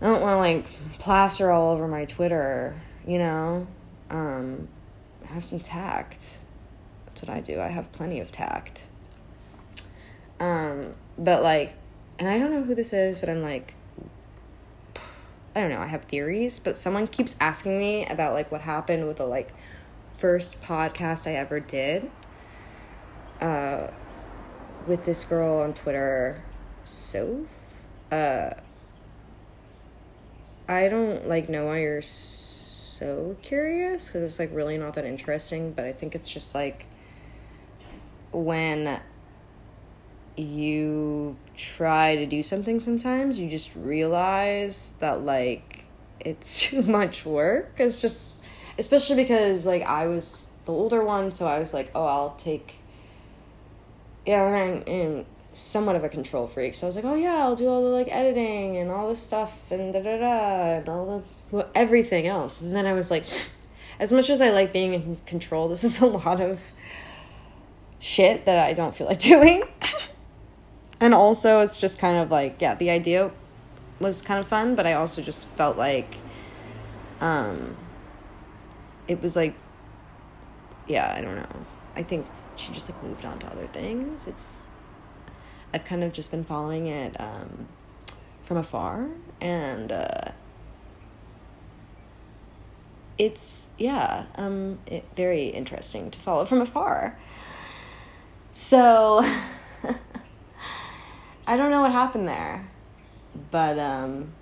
[0.00, 3.66] I don't want to like plaster all over my Twitter you know
[4.10, 4.68] um
[5.24, 6.38] have some tact
[7.06, 8.86] that's what I do I have plenty of tact
[10.38, 11.74] um but like
[12.18, 13.74] and I don't know who this is but I'm like
[15.56, 19.08] I don't know I have theories but someone keeps asking me about like what happened
[19.08, 19.52] with the like
[20.18, 22.10] first podcast I ever did
[23.40, 23.88] uh,
[24.86, 26.42] with this girl on Twitter,
[26.84, 27.48] Soph.
[28.10, 28.50] Uh,
[30.68, 35.72] I don't like know why you're so curious because it's like really not that interesting,
[35.72, 36.86] but I think it's just like
[38.32, 39.00] when
[40.36, 45.84] you try to do something sometimes you just realize that like
[46.20, 48.42] it's too much work it's just
[48.78, 52.74] especially because like I was the older one, so I was like, oh, I'll take.
[54.26, 57.68] Yeah, I'm somewhat of a control freak, so I was like, oh yeah, I'll do
[57.68, 61.56] all the like editing and all this stuff and da da da and all the
[61.56, 63.24] well, everything else, and then I was like,
[64.00, 66.60] as much as I like being in control, this is a lot of
[68.00, 69.62] shit that I don't feel like doing.
[71.00, 73.30] And also, it's just kind of like, yeah, the idea
[74.00, 76.16] was kind of fun, but I also just felt like,
[77.20, 77.76] um,
[79.08, 79.54] it was like
[80.86, 81.46] yeah i don't know.
[81.94, 84.26] I think she just like moved on to other things.
[84.26, 84.64] It's
[85.72, 87.68] i've kind of just been following it um
[88.42, 89.08] from afar.
[89.40, 90.32] And uh
[93.18, 97.18] it's yeah um it, very interesting to follow from afar.
[98.52, 99.24] So
[101.46, 102.68] i don't know what happened there
[103.50, 104.32] but um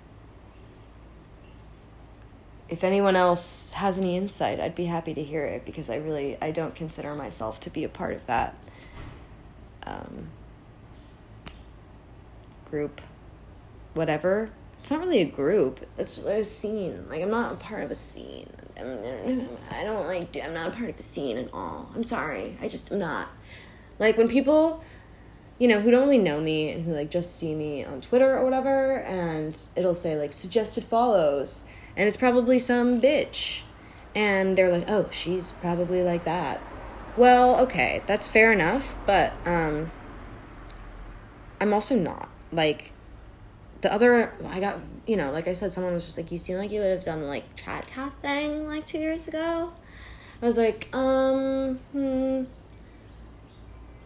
[2.67, 6.37] if anyone else has any insight, I'd be happy to hear it because I really
[6.41, 8.57] I don't consider myself to be a part of that
[9.83, 10.29] um,
[12.69, 13.01] group.
[13.93, 14.49] Whatever.
[14.79, 15.85] It's not really a group.
[15.97, 17.07] It's a scene.
[17.09, 18.49] Like I'm not a part of a scene.
[18.77, 20.35] I'm, I don't like.
[20.43, 21.89] I'm not a part of a scene at all.
[21.95, 22.57] I'm sorry.
[22.61, 23.29] I just am not.
[23.99, 24.83] Like when people,
[25.59, 28.37] you know, who don't really know me and who like just see me on Twitter
[28.37, 31.65] or whatever, and it'll say like suggested follows,
[31.95, 33.61] and it's probably some bitch,
[34.13, 36.61] and they're like, oh, she's probably like that.
[37.17, 39.91] Well, okay, that's fair enough, but um,
[41.61, 42.29] I'm also not.
[42.51, 42.91] Like
[43.81, 46.57] the other I got you know like I said someone was just like you seem
[46.57, 49.71] like you would have done like chat cat thing like two years ago.
[50.41, 52.43] I was like um hmm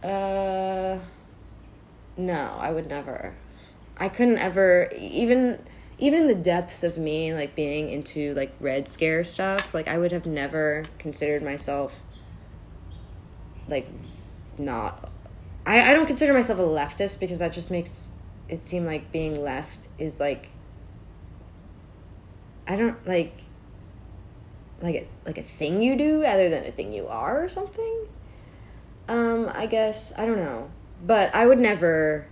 [0.02, 0.98] uh
[2.26, 3.34] no I would never
[3.96, 5.58] I couldn't ever even
[5.98, 9.98] even in the depths of me like being into like red scare stuff like I
[9.98, 12.02] would have never considered myself
[13.68, 13.88] like
[14.58, 15.10] not
[15.66, 18.12] I, I don't consider myself a leftist because that just makes
[18.48, 20.48] it seem like being left is like
[22.66, 23.36] I don't like
[24.82, 28.06] like a, like a thing you do rather than a thing you are or something.
[29.08, 30.70] Um, I guess I don't know,
[31.04, 32.26] but I would never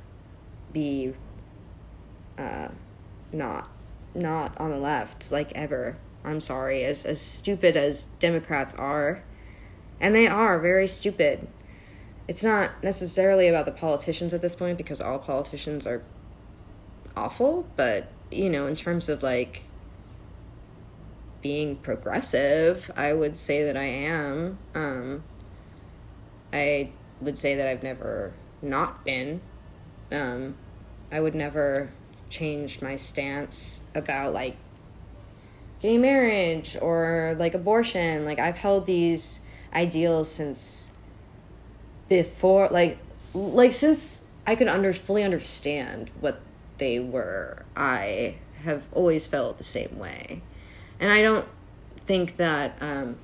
[0.73, 1.15] be
[2.37, 2.69] uh,
[3.33, 3.71] not
[4.15, 5.97] not on the left like ever.
[6.25, 9.23] I'm sorry, as as stupid as Democrats are,
[10.01, 11.49] and they are very stupid
[12.29, 16.03] it's not necessarily about the politicians at this point because all politicians are
[17.17, 19.63] awful, but you know, in terms of like
[21.41, 24.59] being progressive, I would say that I am.
[24.75, 25.25] Um,
[26.53, 29.41] I would say that I've never not been.
[30.11, 30.57] Um,
[31.11, 31.91] I would never
[32.31, 34.57] change my stance about like
[35.81, 38.25] gay marriage or like abortion.
[38.25, 39.41] Like I've held these
[39.73, 40.93] ideals since
[42.09, 42.99] before like
[43.35, 46.41] like since I could under fully understand what
[46.79, 50.43] they were, I have always felt the same way.
[51.01, 51.47] And I don't
[52.07, 53.17] think that um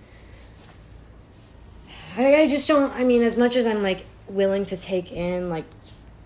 [2.17, 5.49] I, I just don't I mean as much as I'm like willing to take in
[5.49, 5.65] like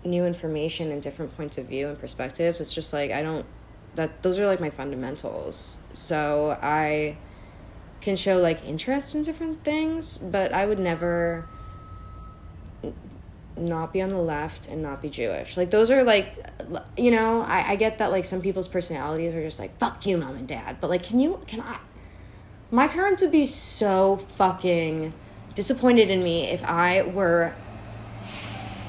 [0.05, 3.47] new information and different points of view and perspectives, it's just like I don't
[3.95, 5.79] that those are like my fundamentals.
[5.93, 7.17] So I
[8.01, 11.47] can show like interest in different things, but I would never
[13.57, 15.57] not be on the left and not be Jewish.
[15.57, 16.47] Like those are like,
[16.97, 20.17] you know, I, I get that like some people's personalities are just like fuck you,
[20.17, 20.79] mom and dad.
[20.81, 21.79] But like, can you can I?
[22.71, 25.13] My parents would be so fucking
[25.55, 27.53] disappointed in me if I were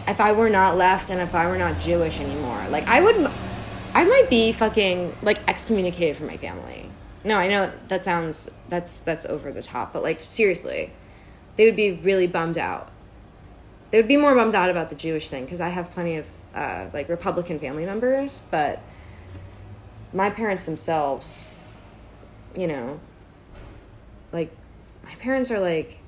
[0.10, 2.65] if I were not left and if I were not Jewish anymore.
[2.69, 3.15] Like I would,
[3.93, 6.89] I might be fucking like excommunicated from my family.
[7.24, 10.91] No, I know that sounds that's that's over the top, but like seriously,
[11.56, 12.91] they would be really bummed out
[13.91, 16.26] they would be more bummed out about the Jewish thing because I have plenty of
[16.54, 18.82] uh, like Republican family members, but
[20.13, 21.54] my parents themselves,
[22.56, 23.00] you know,
[24.32, 24.52] like
[25.04, 25.98] my parents are like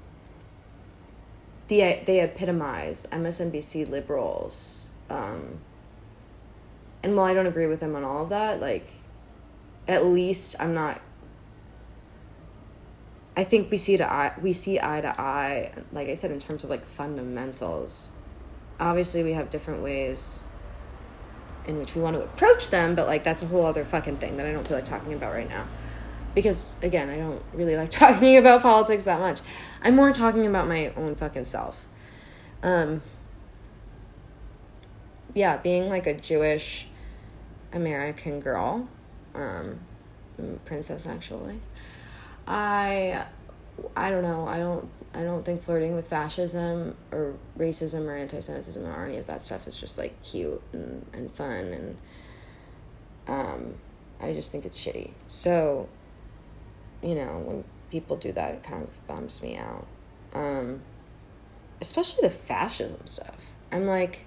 [1.72, 4.90] the they epitomize MSNBC liberals.
[5.10, 5.60] Um,
[7.02, 8.92] and while I don't agree with them on all of that, like
[9.88, 11.02] at least I'm not
[13.38, 16.40] I think we see to eye we see eye to eye, like I said, in
[16.40, 18.12] terms of like fundamentals.
[18.78, 20.48] Obviously, we have different ways
[21.68, 24.36] in which we want to approach them, but like that's a whole other fucking thing
[24.38, 25.66] that I don't feel like talking about right now.
[26.36, 29.40] Because again, I don't really like talking about politics that much.
[29.82, 31.86] I'm more talking about my own fucking self.
[32.64, 33.02] Um
[35.34, 36.88] yeah, being like a Jewish
[37.74, 38.88] American girl,
[39.34, 39.80] um
[40.66, 41.60] princess actually
[42.48, 43.26] I
[43.96, 44.48] I don't know.
[44.48, 49.28] I don't I don't think flirting with fascism or racism or anti-Semitism or any of
[49.28, 51.98] that stuff is just like cute and, and fun and
[53.28, 53.76] um,
[54.20, 55.12] I just think it's shitty.
[55.28, 55.88] So,
[57.02, 59.86] you know, when people do that, it kind of bums me out.
[60.34, 60.82] Um,
[61.80, 63.36] especially the fascism stuff.
[63.72, 64.26] I'm like,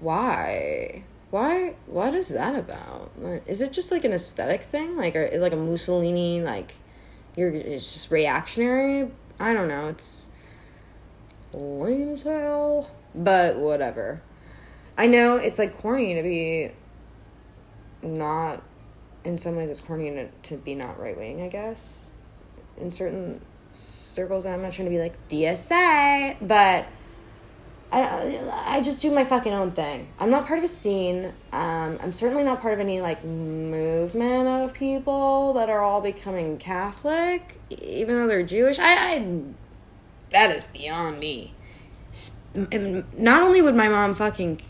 [0.00, 1.04] why?
[1.30, 3.10] why what is that about?
[3.46, 4.96] Is it just like an aesthetic thing?
[4.96, 6.74] Like or like a mussolini like
[7.36, 9.10] you're it's just reactionary?
[9.38, 9.88] I don't know.
[9.88, 10.30] It's
[11.52, 12.90] lame as hell.
[13.14, 14.22] But whatever.
[14.96, 16.70] I know it's like corny to be
[18.02, 18.62] not
[19.24, 22.05] in some ways it's corny to, to be not right wing i guess
[22.78, 23.40] in certain
[23.72, 26.86] circles i'm not trying to be like dsa but
[27.92, 30.08] I, I just do my fucking own thing.
[30.18, 31.26] I'm not part of a scene.
[31.52, 36.58] Um, I'm certainly not part of any like movement of people that are all becoming
[36.58, 38.78] Catholic, even though they're Jewish.
[38.78, 39.42] I, I
[40.30, 41.54] that is beyond me.
[42.54, 44.60] Not only would my mom fucking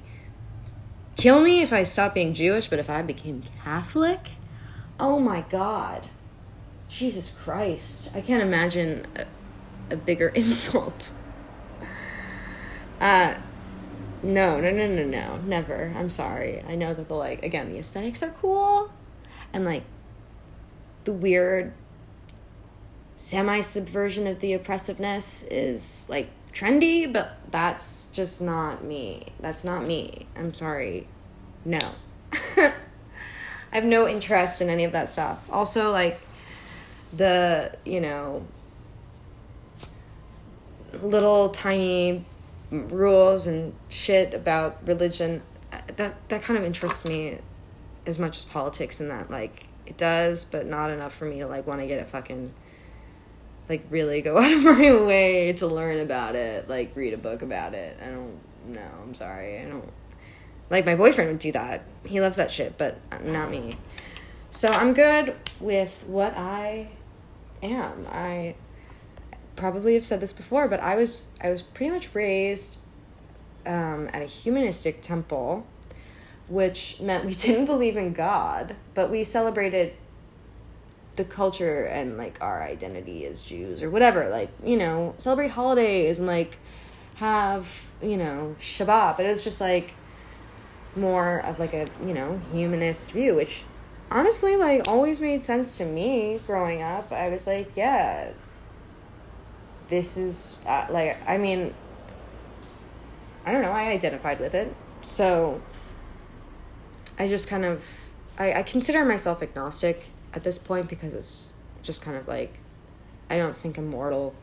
[1.16, 4.28] kill me if I stopped being Jewish, but if I became Catholic,
[5.00, 6.08] oh my god,
[6.96, 8.08] Jesus Christ!
[8.14, 9.26] I can't imagine a,
[9.92, 11.12] a bigger insult.
[12.98, 13.34] Uh,
[14.22, 15.92] no, no, no, no, no, never.
[15.94, 16.62] I'm sorry.
[16.66, 18.90] I know that the like again the aesthetics are cool,
[19.52, 19.82] and like
[21.04, 21.74] the weird
[23.14, 29.26] semi subversion of the oppressiveness is like trendy, but that's just not me.
[29.40, 30.26] That's not me.
[30.34, 31.08] I'm sorry.
[31.62, 31.80] No.
[32.32, 32.72] I
[33.72, 35.46] have no interest in any of that stuff.
[35.50, 36.18] Also, like
[37.16, 38.46] the, you know,
[41.02, 42.24] little tiny
[42.70, 45.42] rules and shit about religion
[45.96, 47.38] that that kind of interests me
[48.06, 51.46] as much as politics and that like it does but not enough for me to
[51.46, 52.52] like want to get it fucking
[53.68, 57.42] like really go out of my way to learn about it like read a book
[57.42, 57.96] about it.
[58.02, 58.90] I don't know.
[59.02, 59.58] I'm sorry.
[59.58, 59.92] I don't
[60.70, 61.84] like my boyfriend would do that.
[62.04, 63.74] He loves that shit but not me.
[64.50, 66.88] So i'm good with what i
[67.66, 68.54] am i
[69.56, 72.78] probably have said this before, but I was I was pretty much raised
[73.64, 75.66] um, at a humanistic temple,
[76.48, 79.94] which meant we didn't believe in God, but we celebrated
[81.16, 84.28] the culture and like our identity as Jews or whatever.
[84.28, 86.58] Like you know, celebrate holidays and like
[87.16, 87.66] have
[88.02, 89.94] you know Shabbat, but it was just like
[90.94, 93.64] more of like a you know humanist view, which
[94.10, 97.12] honestly like always made sense to me growing up.
[97.12, 98.30] I was like, yeah,
[99.88, 101.74] this is uh, like I mean
[103.44, 104.74] I don't know, I identified with it.
[105.02, 105.60] So
[107.18, 107.84] I just kind of
[108.38, 112.58] I, I consider myself agnostic at this point because it's just kind of like
[113.30, 114.34] I don't think I'm mortal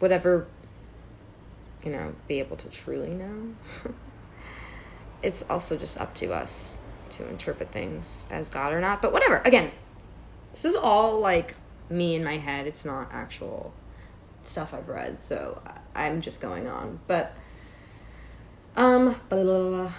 [0.00, 0.46] would ever
[1.84, 3.54] you know be able to truly know.
[5.22, 6.80] it's also just up to us
[7.12, 9.02] to interpret things as God or not.
[9.02, 9.42] But whatever.
[9.44, 9.70] Again,
[10.52, 11.54] this is all like
[11.90, 12.66] me in my head.
[12.66, 13.72] It's not actual
[14.42, 15.60] stuff I've read, so
[15.94, 17.00] I'm just going on.
[17.06, 17.32] But
[18.76, 19.90] um, blah, blah,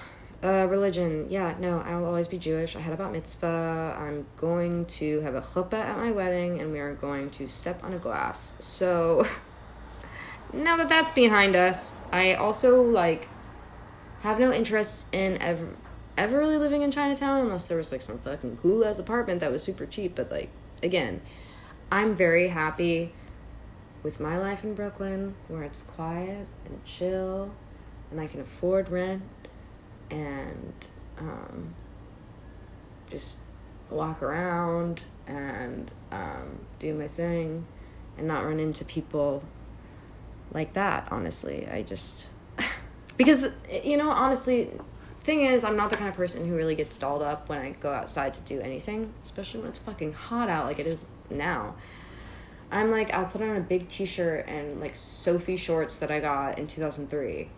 [0.41, 1.27] blah, uh, religion.
[1.29, 2.75] Yeah, no, I'll always be Jewish.
[2.75, 3.97] I had a bat mitzvah.
[3.99, 7.83] I'm going to have a chuppah at my wedding, and we are going to step
[7.83, 8.55] on a glass.
[8.59, 9.27] So
[10.53, 13.27] now that that's behind us, I also like
[14.21, 15.67] have no interest in ever
[16.19, 19.51] ever really living in Chinatown unless there was like some fucking cool ass apartment that
[19.51, 20.15] was super cheap.
[20.15, 20.49] But like
[20.83, 21.21] again,
[21.91, 23.13] I'm very happy
[24.03, 27.51] with my life in Brooklyn, where it's quiet and chill,
[28.11, 29.23] and I can afford rent,
[30.11, 30.73] and
[31.17, 31.73] um,
[33.09, 33.37] just
[33.89, 37.65] walk around and um, do my thing,
[38.17, 39.43] and not run into people
[40.51, 41.07] like that.
[41.11, 42.27] Honestly, I just
[43.17, 43.47] because
[43.83, 44.69] you know honestly
[45.29, 47.69] thing is i'm not the kind of person who really gets dolled up when i
[47.71, 51.75] go outside to do anything especially when it's fucking hot out like it is now
[52.71, 56.19] I'm like, I'll put on a big t shirt and like Soffe shorts that I
[56.19, 57.49] got in 2003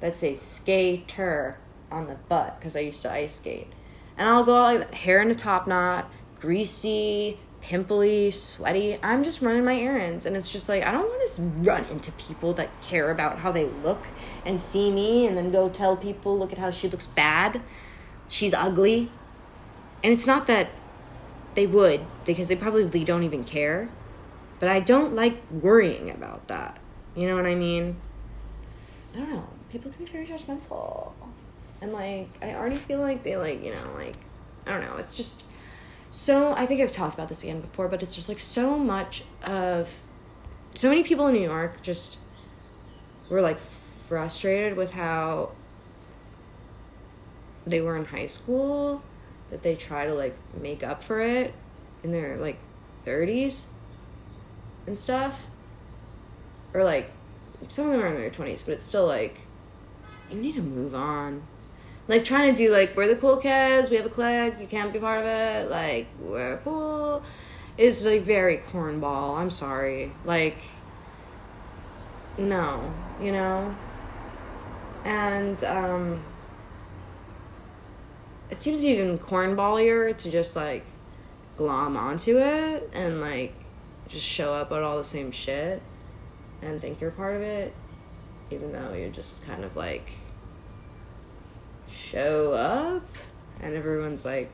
[0.00, 1.58] that say skater
[1.90, 3.68] on the butt because I used to ice skate.
[4.16, 6.10] And I'll go out like hair in a top knot,
[6.40, 8.98] greasy, pimply, sweaty.
[9.02, 10.26] I'm just running my errands.
[10.26, 13.50] And it's just like, I don't want to run into people that care about how
[13.50, 14.06] they look
[14.44, 17.60] and see me and then go tell people, look at how she looks bad.
[18.28, 19.10] She's ugly.
[20.02, 20.70] And it's not that
[21.54, 23.88] they would, because they probably don't even care
[24.64, 26.78] but I don't like worrying about that.
[27.14, 27.96] You know what I mean?
[29.14, 29.46] I don't know.
[29.70, 31.12] People can be very judgmental.
[31.80, 34.16] And like I already feel like they like, you know, like
[34.66, 34.96] I don't know.
[34.96, 35.44] It's just
[36.14, 39.24] so I think I've talked about this again before, but it's just like so much
[39.42, 39.98] of
[40.72, 42.20] so many people in New York just
[43.28, 45.50] were like frustrated with how
[47.66, 49.02] they were in high school
[49.50, 51.52] that they try to like make up for it
[52.04, 52.60] in their like
[53.04, 53.66] 30s
[54.86, 55.46] and stuff.
[56.74, 57.10] Or like
[57.66, 59.40] some of them are in their twenties, but it's still like
[60.30, 61.42] you need to move on.
[62.06, 64.92] Like trying to do like we're the cool kids, we have a clique, you can't
[64.92, 67.22] be part of it, like we're cool
[67.76, 69.36] is like very cornball.
[69.38, 70.12] I'm sorry.
[70.24, 70.62] Like
[72.36, 73.74] no, you know?
[75.04, 76.22] And um
[78.50, 80.84] it seems even cornballier to just like
[81.56, 83.54] glom onto it and like
[84.08, 85.80] just show up at all the same shit
[86.62, 87.74] and think you're part of it,
[88.50, 90.12] even though you're just kind of like
[92.10, 93.02] show up
[93.60, 94.50] and everyone's like,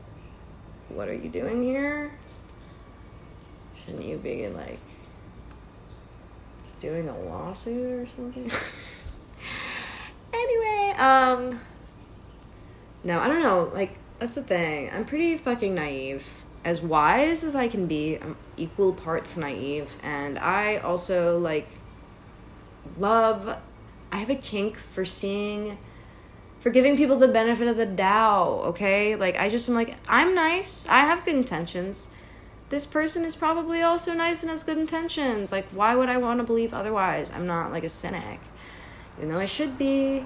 [0.88, 2.12] What are you doing here?
[3.84, 4.80] Shouldn't you be like
[6.80, 8.50] doing a lawsuit or something?
[10.32, 11.60] anyway, um
[13.02, 14.90] no, I don't know, like that's the thing.
[14.92, 16.22] I'm pretty fucking naive
[16.64, 18.18] as wise as I can be.
[18.20, 21.68] I'm equal parts naive, and I also like
[22.98, 23.56] love
[24.12, 25.78] I have a kink for seeing
[26.60, 29.16] for giving people the benefit of the doubt, okay?
[29.16, 30.86] Like I just am like I'm nice.
[30.88, 32.10] I have good intentions.
[32.68, 35.50] This person is probably also nice and has good intentions.
[35.50, 37.32] Like why would I want to believe otherwise?
[37.32, 38.40] I'm not like a cynic.
[39.16, 40.24] Even though I should be.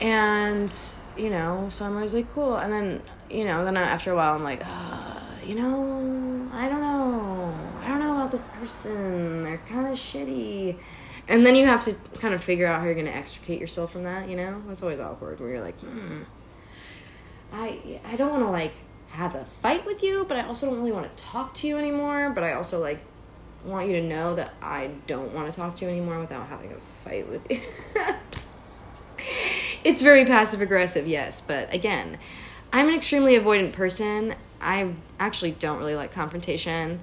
[0.00, 0.72] And
[1.16, 2.56] you know, so I'm always like cool.
[2.56, 6.82] And then, you know, then after a while I'm like, uh, you know, I don't
[6.82, 7.54] know.
[7.82, 9.44] I don't know about this person.
[9.44, 10.76] They're kind of shitty
[11.28, 13.92] and then you have to kind of figure out how you're going to extricate yourself
[13.92, 14.62] from that you know?
[14.66, 16.22] That's always awkward where you're like hmm,
[17.52, 18.74] i i don't want to like
[19.10, 21.78] have a fight with you but i also don't really want to talk to you
[21.78, 23.00] anymore but i also like
[23.64, 26.72] want you to know that i don't want to talk to you anymore without having
[26.72, 27.60] a fight with you.
[29.84, 32.18] It's very passive aggressive yes but again
[32.72, 34.34] i'm an extremely avoidant person.
[34.60, 37.00] I actually don't really like confrontation.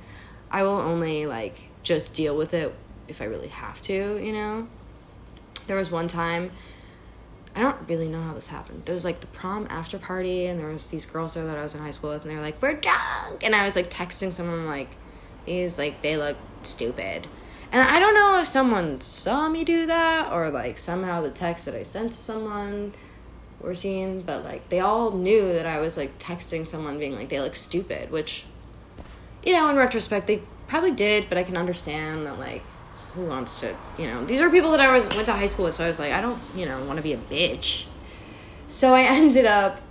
[0.51, 2.73] I will only like just deal with it
[3.07, 3.93] if I really have to,
[4.23, 4.67] you know.
[5.67, 6.51] There was one time
[7.55, 8.83] I don't really know how this happened.
[8.85, 11.63] It was like the prom after party, and there was these girls there that I
[11.63, 13.89] was in high school with, and they were like, "We're drunk," and I was like
[13.89, 14.89] texting someone like,
[15.45, 17.27] "These like they look stupid,"
[17.71, 21.65] and I don't know if someone saw me do that or like somehow the text
[21.65, 22.93] that I sent to someone
[23.61, 27.29] were seen, but like they all knew that I was like texting someone being like
[27.29, 28.45] they look stupid, which,
[29.43, 32.63] you know, in retrospect they probably did, but I can understand that like
[33.16, 35.66] who wants to, you know, these are people that I was went to high school
[35.66, 37.86] with, so I was like, I don't, you know, want to be a bitch.
[38.68, 39.82] So I ended up,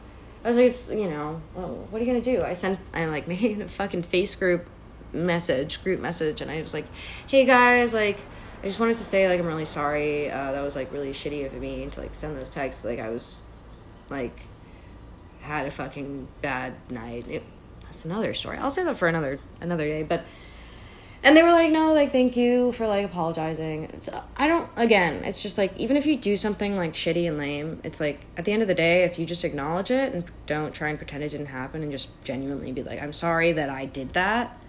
[0.44, 2.42] I was like, it's, you know, well, what are you gonna do?
[2.42, 4.68] I sent, I like made a fucking face group
[5.12, 6.86] message, group message, and I was like,
[7.26, 8.18] hey guys, like,
[8.62, 10.30] I just wanted to say like I'm really sorry.
[10.30, 12.82] Uh, that was like really shitty of me to like send those texts.
[12.82, 13.42] Like I was,
[14.08, 14.40] like,
[15.42, 17.28] had a fucking bad night.
[17.28, 17.42] It,
[17.82, 18.56] that's another story.
[18.56, 20.24] I'll say that for another another day, but
[21.24, 23.84] and they were like no like thank you for like apologizing.
[23.94, 27.38] It's, i don't again it's just like even if you do something like shitty and
[27.38, 30.24] lame it's like at the end of the day if you just acknowledge it and
[30.46, 33.70] don't try and pretend it didn't happen and just genuinely be like i'm sorry that
[33.70, 34.60] i did that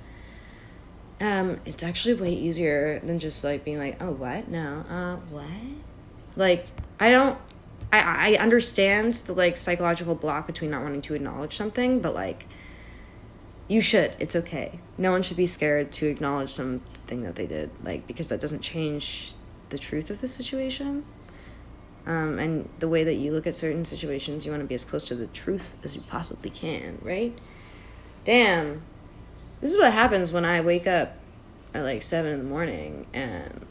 [1.20, 4.48] um it's actually way easier than just like being like oh what?
[4.48, 5.46] No uh what?
[6.36, 6.68] Like
[7.00, 7.38] i don't
[7.92, 12.48] i i understand the like psychological block between not wanting to acknowledge something but like
[13.68, 14.14] you should.
[14.20, 14.80] It's okay.
[14.98, 18.62] No one should be scared to acknowledge something that they did like because that doesn't
[18.62, 19.34] change
[19.70, 21.06] the truth of the situation.
[22.08, 24.86] Um, and the way that you look at certain situations you want to be as
[24.86, 27.36] close to the truth as you possibly can right?
[28.24, 28.84] Damn.
[29.60, 31.18] This is what happens when i wake up
[31.74, 33.66] at like seven in the morning and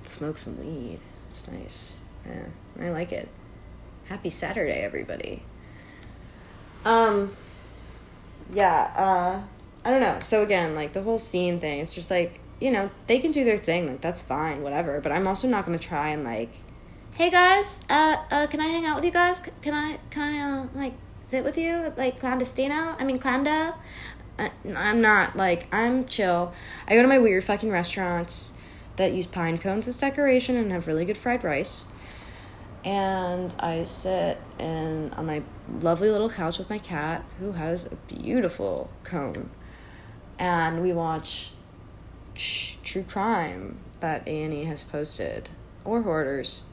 [0.00, 0.98] smoke some weed.
[1.28, 1.98] It's nice.
[2.26, 2.46] Yeah.
[2.80, 3.28] I like it.
[4.06, 5.42] Happy saturday everybody.
[6.86, 7.30] Um
[8.52, 9.42] yeah, uh,
[9.84, 10.18] I don't know.
[10.20, 13.44] So again, like the whole scene thing, it's just like, you know, they can do
[13.44, 15.00] their thing, like that's fine, whatever.
[15.00, 16.50] But I'm also not gonna try and like,
[17.16, 19.40] hey guys, uh, uh, can I hang out with you guys?
[19.62, 20.94] Can I, can I, uh, like,
[21.24, 22.96] sit with you, like clandestino?
[22.98, 23.74] I mean, clando.
[24.38, 26.52] Uh, I'm not like I'm chill.
[26.86, 28.54] I go to my weird fucking restaurants
[28.96, 31.88] that use pine cones as decoration and have really good fried rice
[32.84, 35.42] and I sit in on my
[35.80, 39.50] lovely little couch with my cat, who has a beautiful cone,
[40.38, 41.52] and we watch
[42.34, 45.48] true crime that A and E has posted
[45.84, 46.64] or hoarders,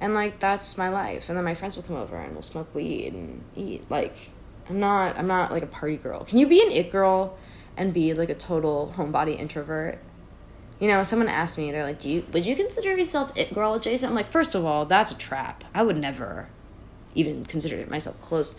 [0.00, 1.28] and like that's my life.
[1.28, 3.90] And then my friends will come over and we'll smoke weed and eat.
[3.90, 4.30] Like
[4.68, 6.24] I'm not I'm not like a party girl.
[6.24, 7.36] Can you be an it girl
[7.76, 9.98] and be like a total homebody introvert?
[10.78, 13.78] you know, someone asked me, they're like, "Do you would you consider yourself it girl
[13.78, 15.64] jason I'm like, first of all, that's a trap.
[15.74, 16.48] I would never
[17.16, 18.56] even consider myself close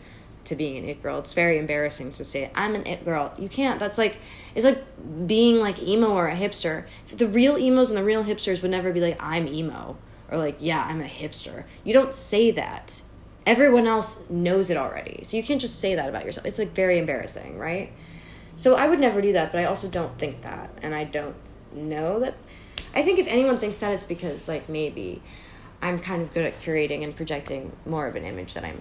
[0.47, 1.19] to being an it girl.
[1.19, 3.33] It's very embarrassing to say I'm an it girl.
[3.37, 3.79] You can't.
[3.79, 4.17] That's like
[4.55, 4.83] it's like
[5.27, 6.85] being like emo or a hipster.
[7.15, 9.97] The real emos and the real hipsters would never be like I'm emo
[10.31, 11.65] or like yeah I'm a hipster.
[11.83, 13.01] You don't say that.
[13.45, 16.45] Everyone else knows it already, so you can't just say that about yourself.
[16.45, 17.93] It's like very embarrassing, right?
[18.55, 21.35] So I would never do that, but I also don't think that, and I don't
[21.73, 22.35] know that.
[22.93, 25.21] I think if anyone thinks that, it's because like maybe
[25.81, 28.73] I'm kind of good at curating and projecting more of an image that I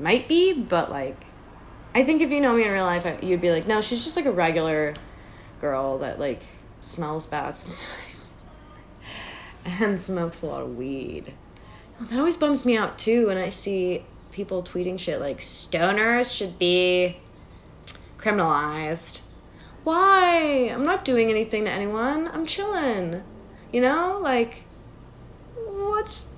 [0.00, 1.24] might be, but like
[1.94, 4.16] I think if you know me in real life, you'd be like, no, she's just
[4.16, 4.94] like a regular
[5.60, 6.42] girl that like
[6.80, 8.34] smells bad sometimes
[9.64, 11.32] and smokes a lot of weed.
[12.00, 16.34] Oh, that always bums me out too when I see people tweeting shit like stoners
[16.34, 17.18] should be
[18.16, 19.20] criminalized
[19.84, 20.70] why?
[20.72, 22.28] I'm not doing anything to anyone.
[22.28, 23.22] I'm chilling.
[23.72, 24.62] You know, like
[25.56, 26.28] what's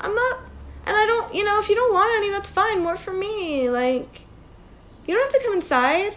[0.00, 0.40] I'm not
[0.86, 2.80] and I don't, you know, if you don't want any, that's fine.
[2.80, 3.68] More for me.
[3.68, 4.20] Like
[5.06, 6.16] you don't have to come inside.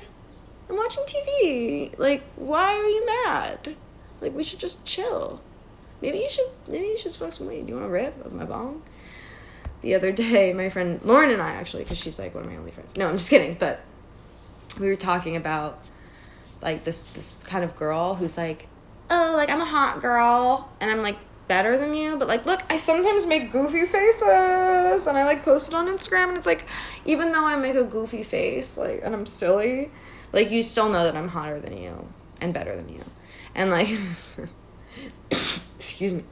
[0.69, 1.97] I'm watching TV.
[1.97, 3.75] Like why are you mad?
[4.21, 5.41] Like we should just chill.
[6.01, 7.65] maybe you should maybe you should smoke some weed.
[7.65, 8.84] Do you want a rip of my bong?
[9.82, 12.57] The other day, my friend Lauren and I actually, because she's like one of my
[12.57, 12.95] only friends.
[12.97, 13.55] No, I'm just kidding.
[13.57, 13.80] But
[14.80, 15.80] we were talking about
[16.61, 18.67] like this this kind of girl who's like,
[19.09, 21.17] oh, like I'm a hot girl, and I'm like
[21.50, 25.68] better than you, but like, look, I sometimes make goofy faces, and I like post
[25.68, 26.66] it on Instagram, and it's like,
[27.06, 29.91] even though I make a goofy face, like, and I'm silly,
[30.32, 32.08] like, you still know that I'm hotter than you
[32.39, 33.04] and better than you,
[33.56, 33.89] and like,
[35.76, 36.24] excuse me.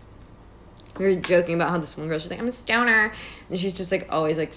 [0.97, 3.13] We were joking about how this one girl, she's like, I'm a stoner,
[3.49, 4.53] and she's just like always like,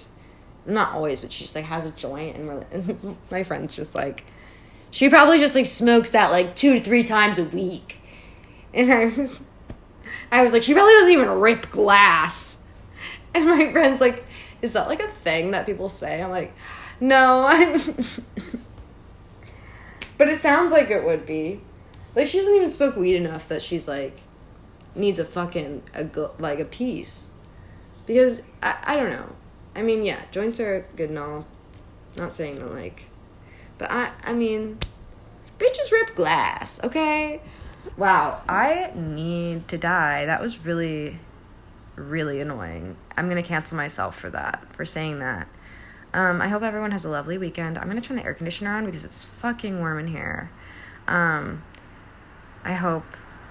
[0.67, 3.95] not always, but she just like has a joint, and, we're, and my friend's just
[3.95, 4.25] like,
[4.91, 7.97] she probably just like smokes that like two to three times a week,
[8.75, 9.50] and I was.
[10.31, 12.64] I was like, she probably doesn't even rip glass.
[13.35, 14.24] And my friend's like,
[14.62, 16.20] is that like a thing that people say?
[16.22, 16.53] I'm like,
[16.99, 17.49] no.
[20.18, 21.61] but it sounds like it would be.
[22.14, 24.18] Like she doesn't even smoke weed enough that she's like
[24.97, 26.11] needs a fucking a
[26.41, 27.28] like a piece.
[28.07, 29.37] Because I I don't know.
[29.76, 31.47] I mean, yeah, joints are good and all.
[32.16, 33.05] Not saying that like
[33.81, 34.78] but I I mean
[35.59, 37.41] bitches rip glass, okay?
[37.97, 40.26] Wow, I need to die.
[40.26, 41.18] That was really,
[41.97, 42.97] really annoying.
[43.16, 45.49] I'm gonna cancel myself for that, for saying that.
[46.12, 47.78] Um, I hope everyone has a lovely weekend.
[47.78, 50.51] I'm gonna turn the air conditioner on because it's fucking warm in here.
[51.07, 51.62] Um,
[52.64, 53.05] I hope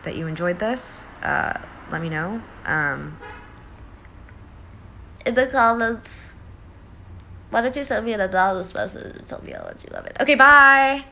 [0.03, 1.05] that you enjoyed this.
[1.23, 1.59] Uh,
[1.91, 2.41] let me know.
[2.65, 3.17] Um,
[5.25, 6.31] in the comments.
[7.49, 10.05] Why don't you send me an anonymous message and tell me how much you love
[10.05, 10.17] it?
[10.19, 11.03] Okay, bye.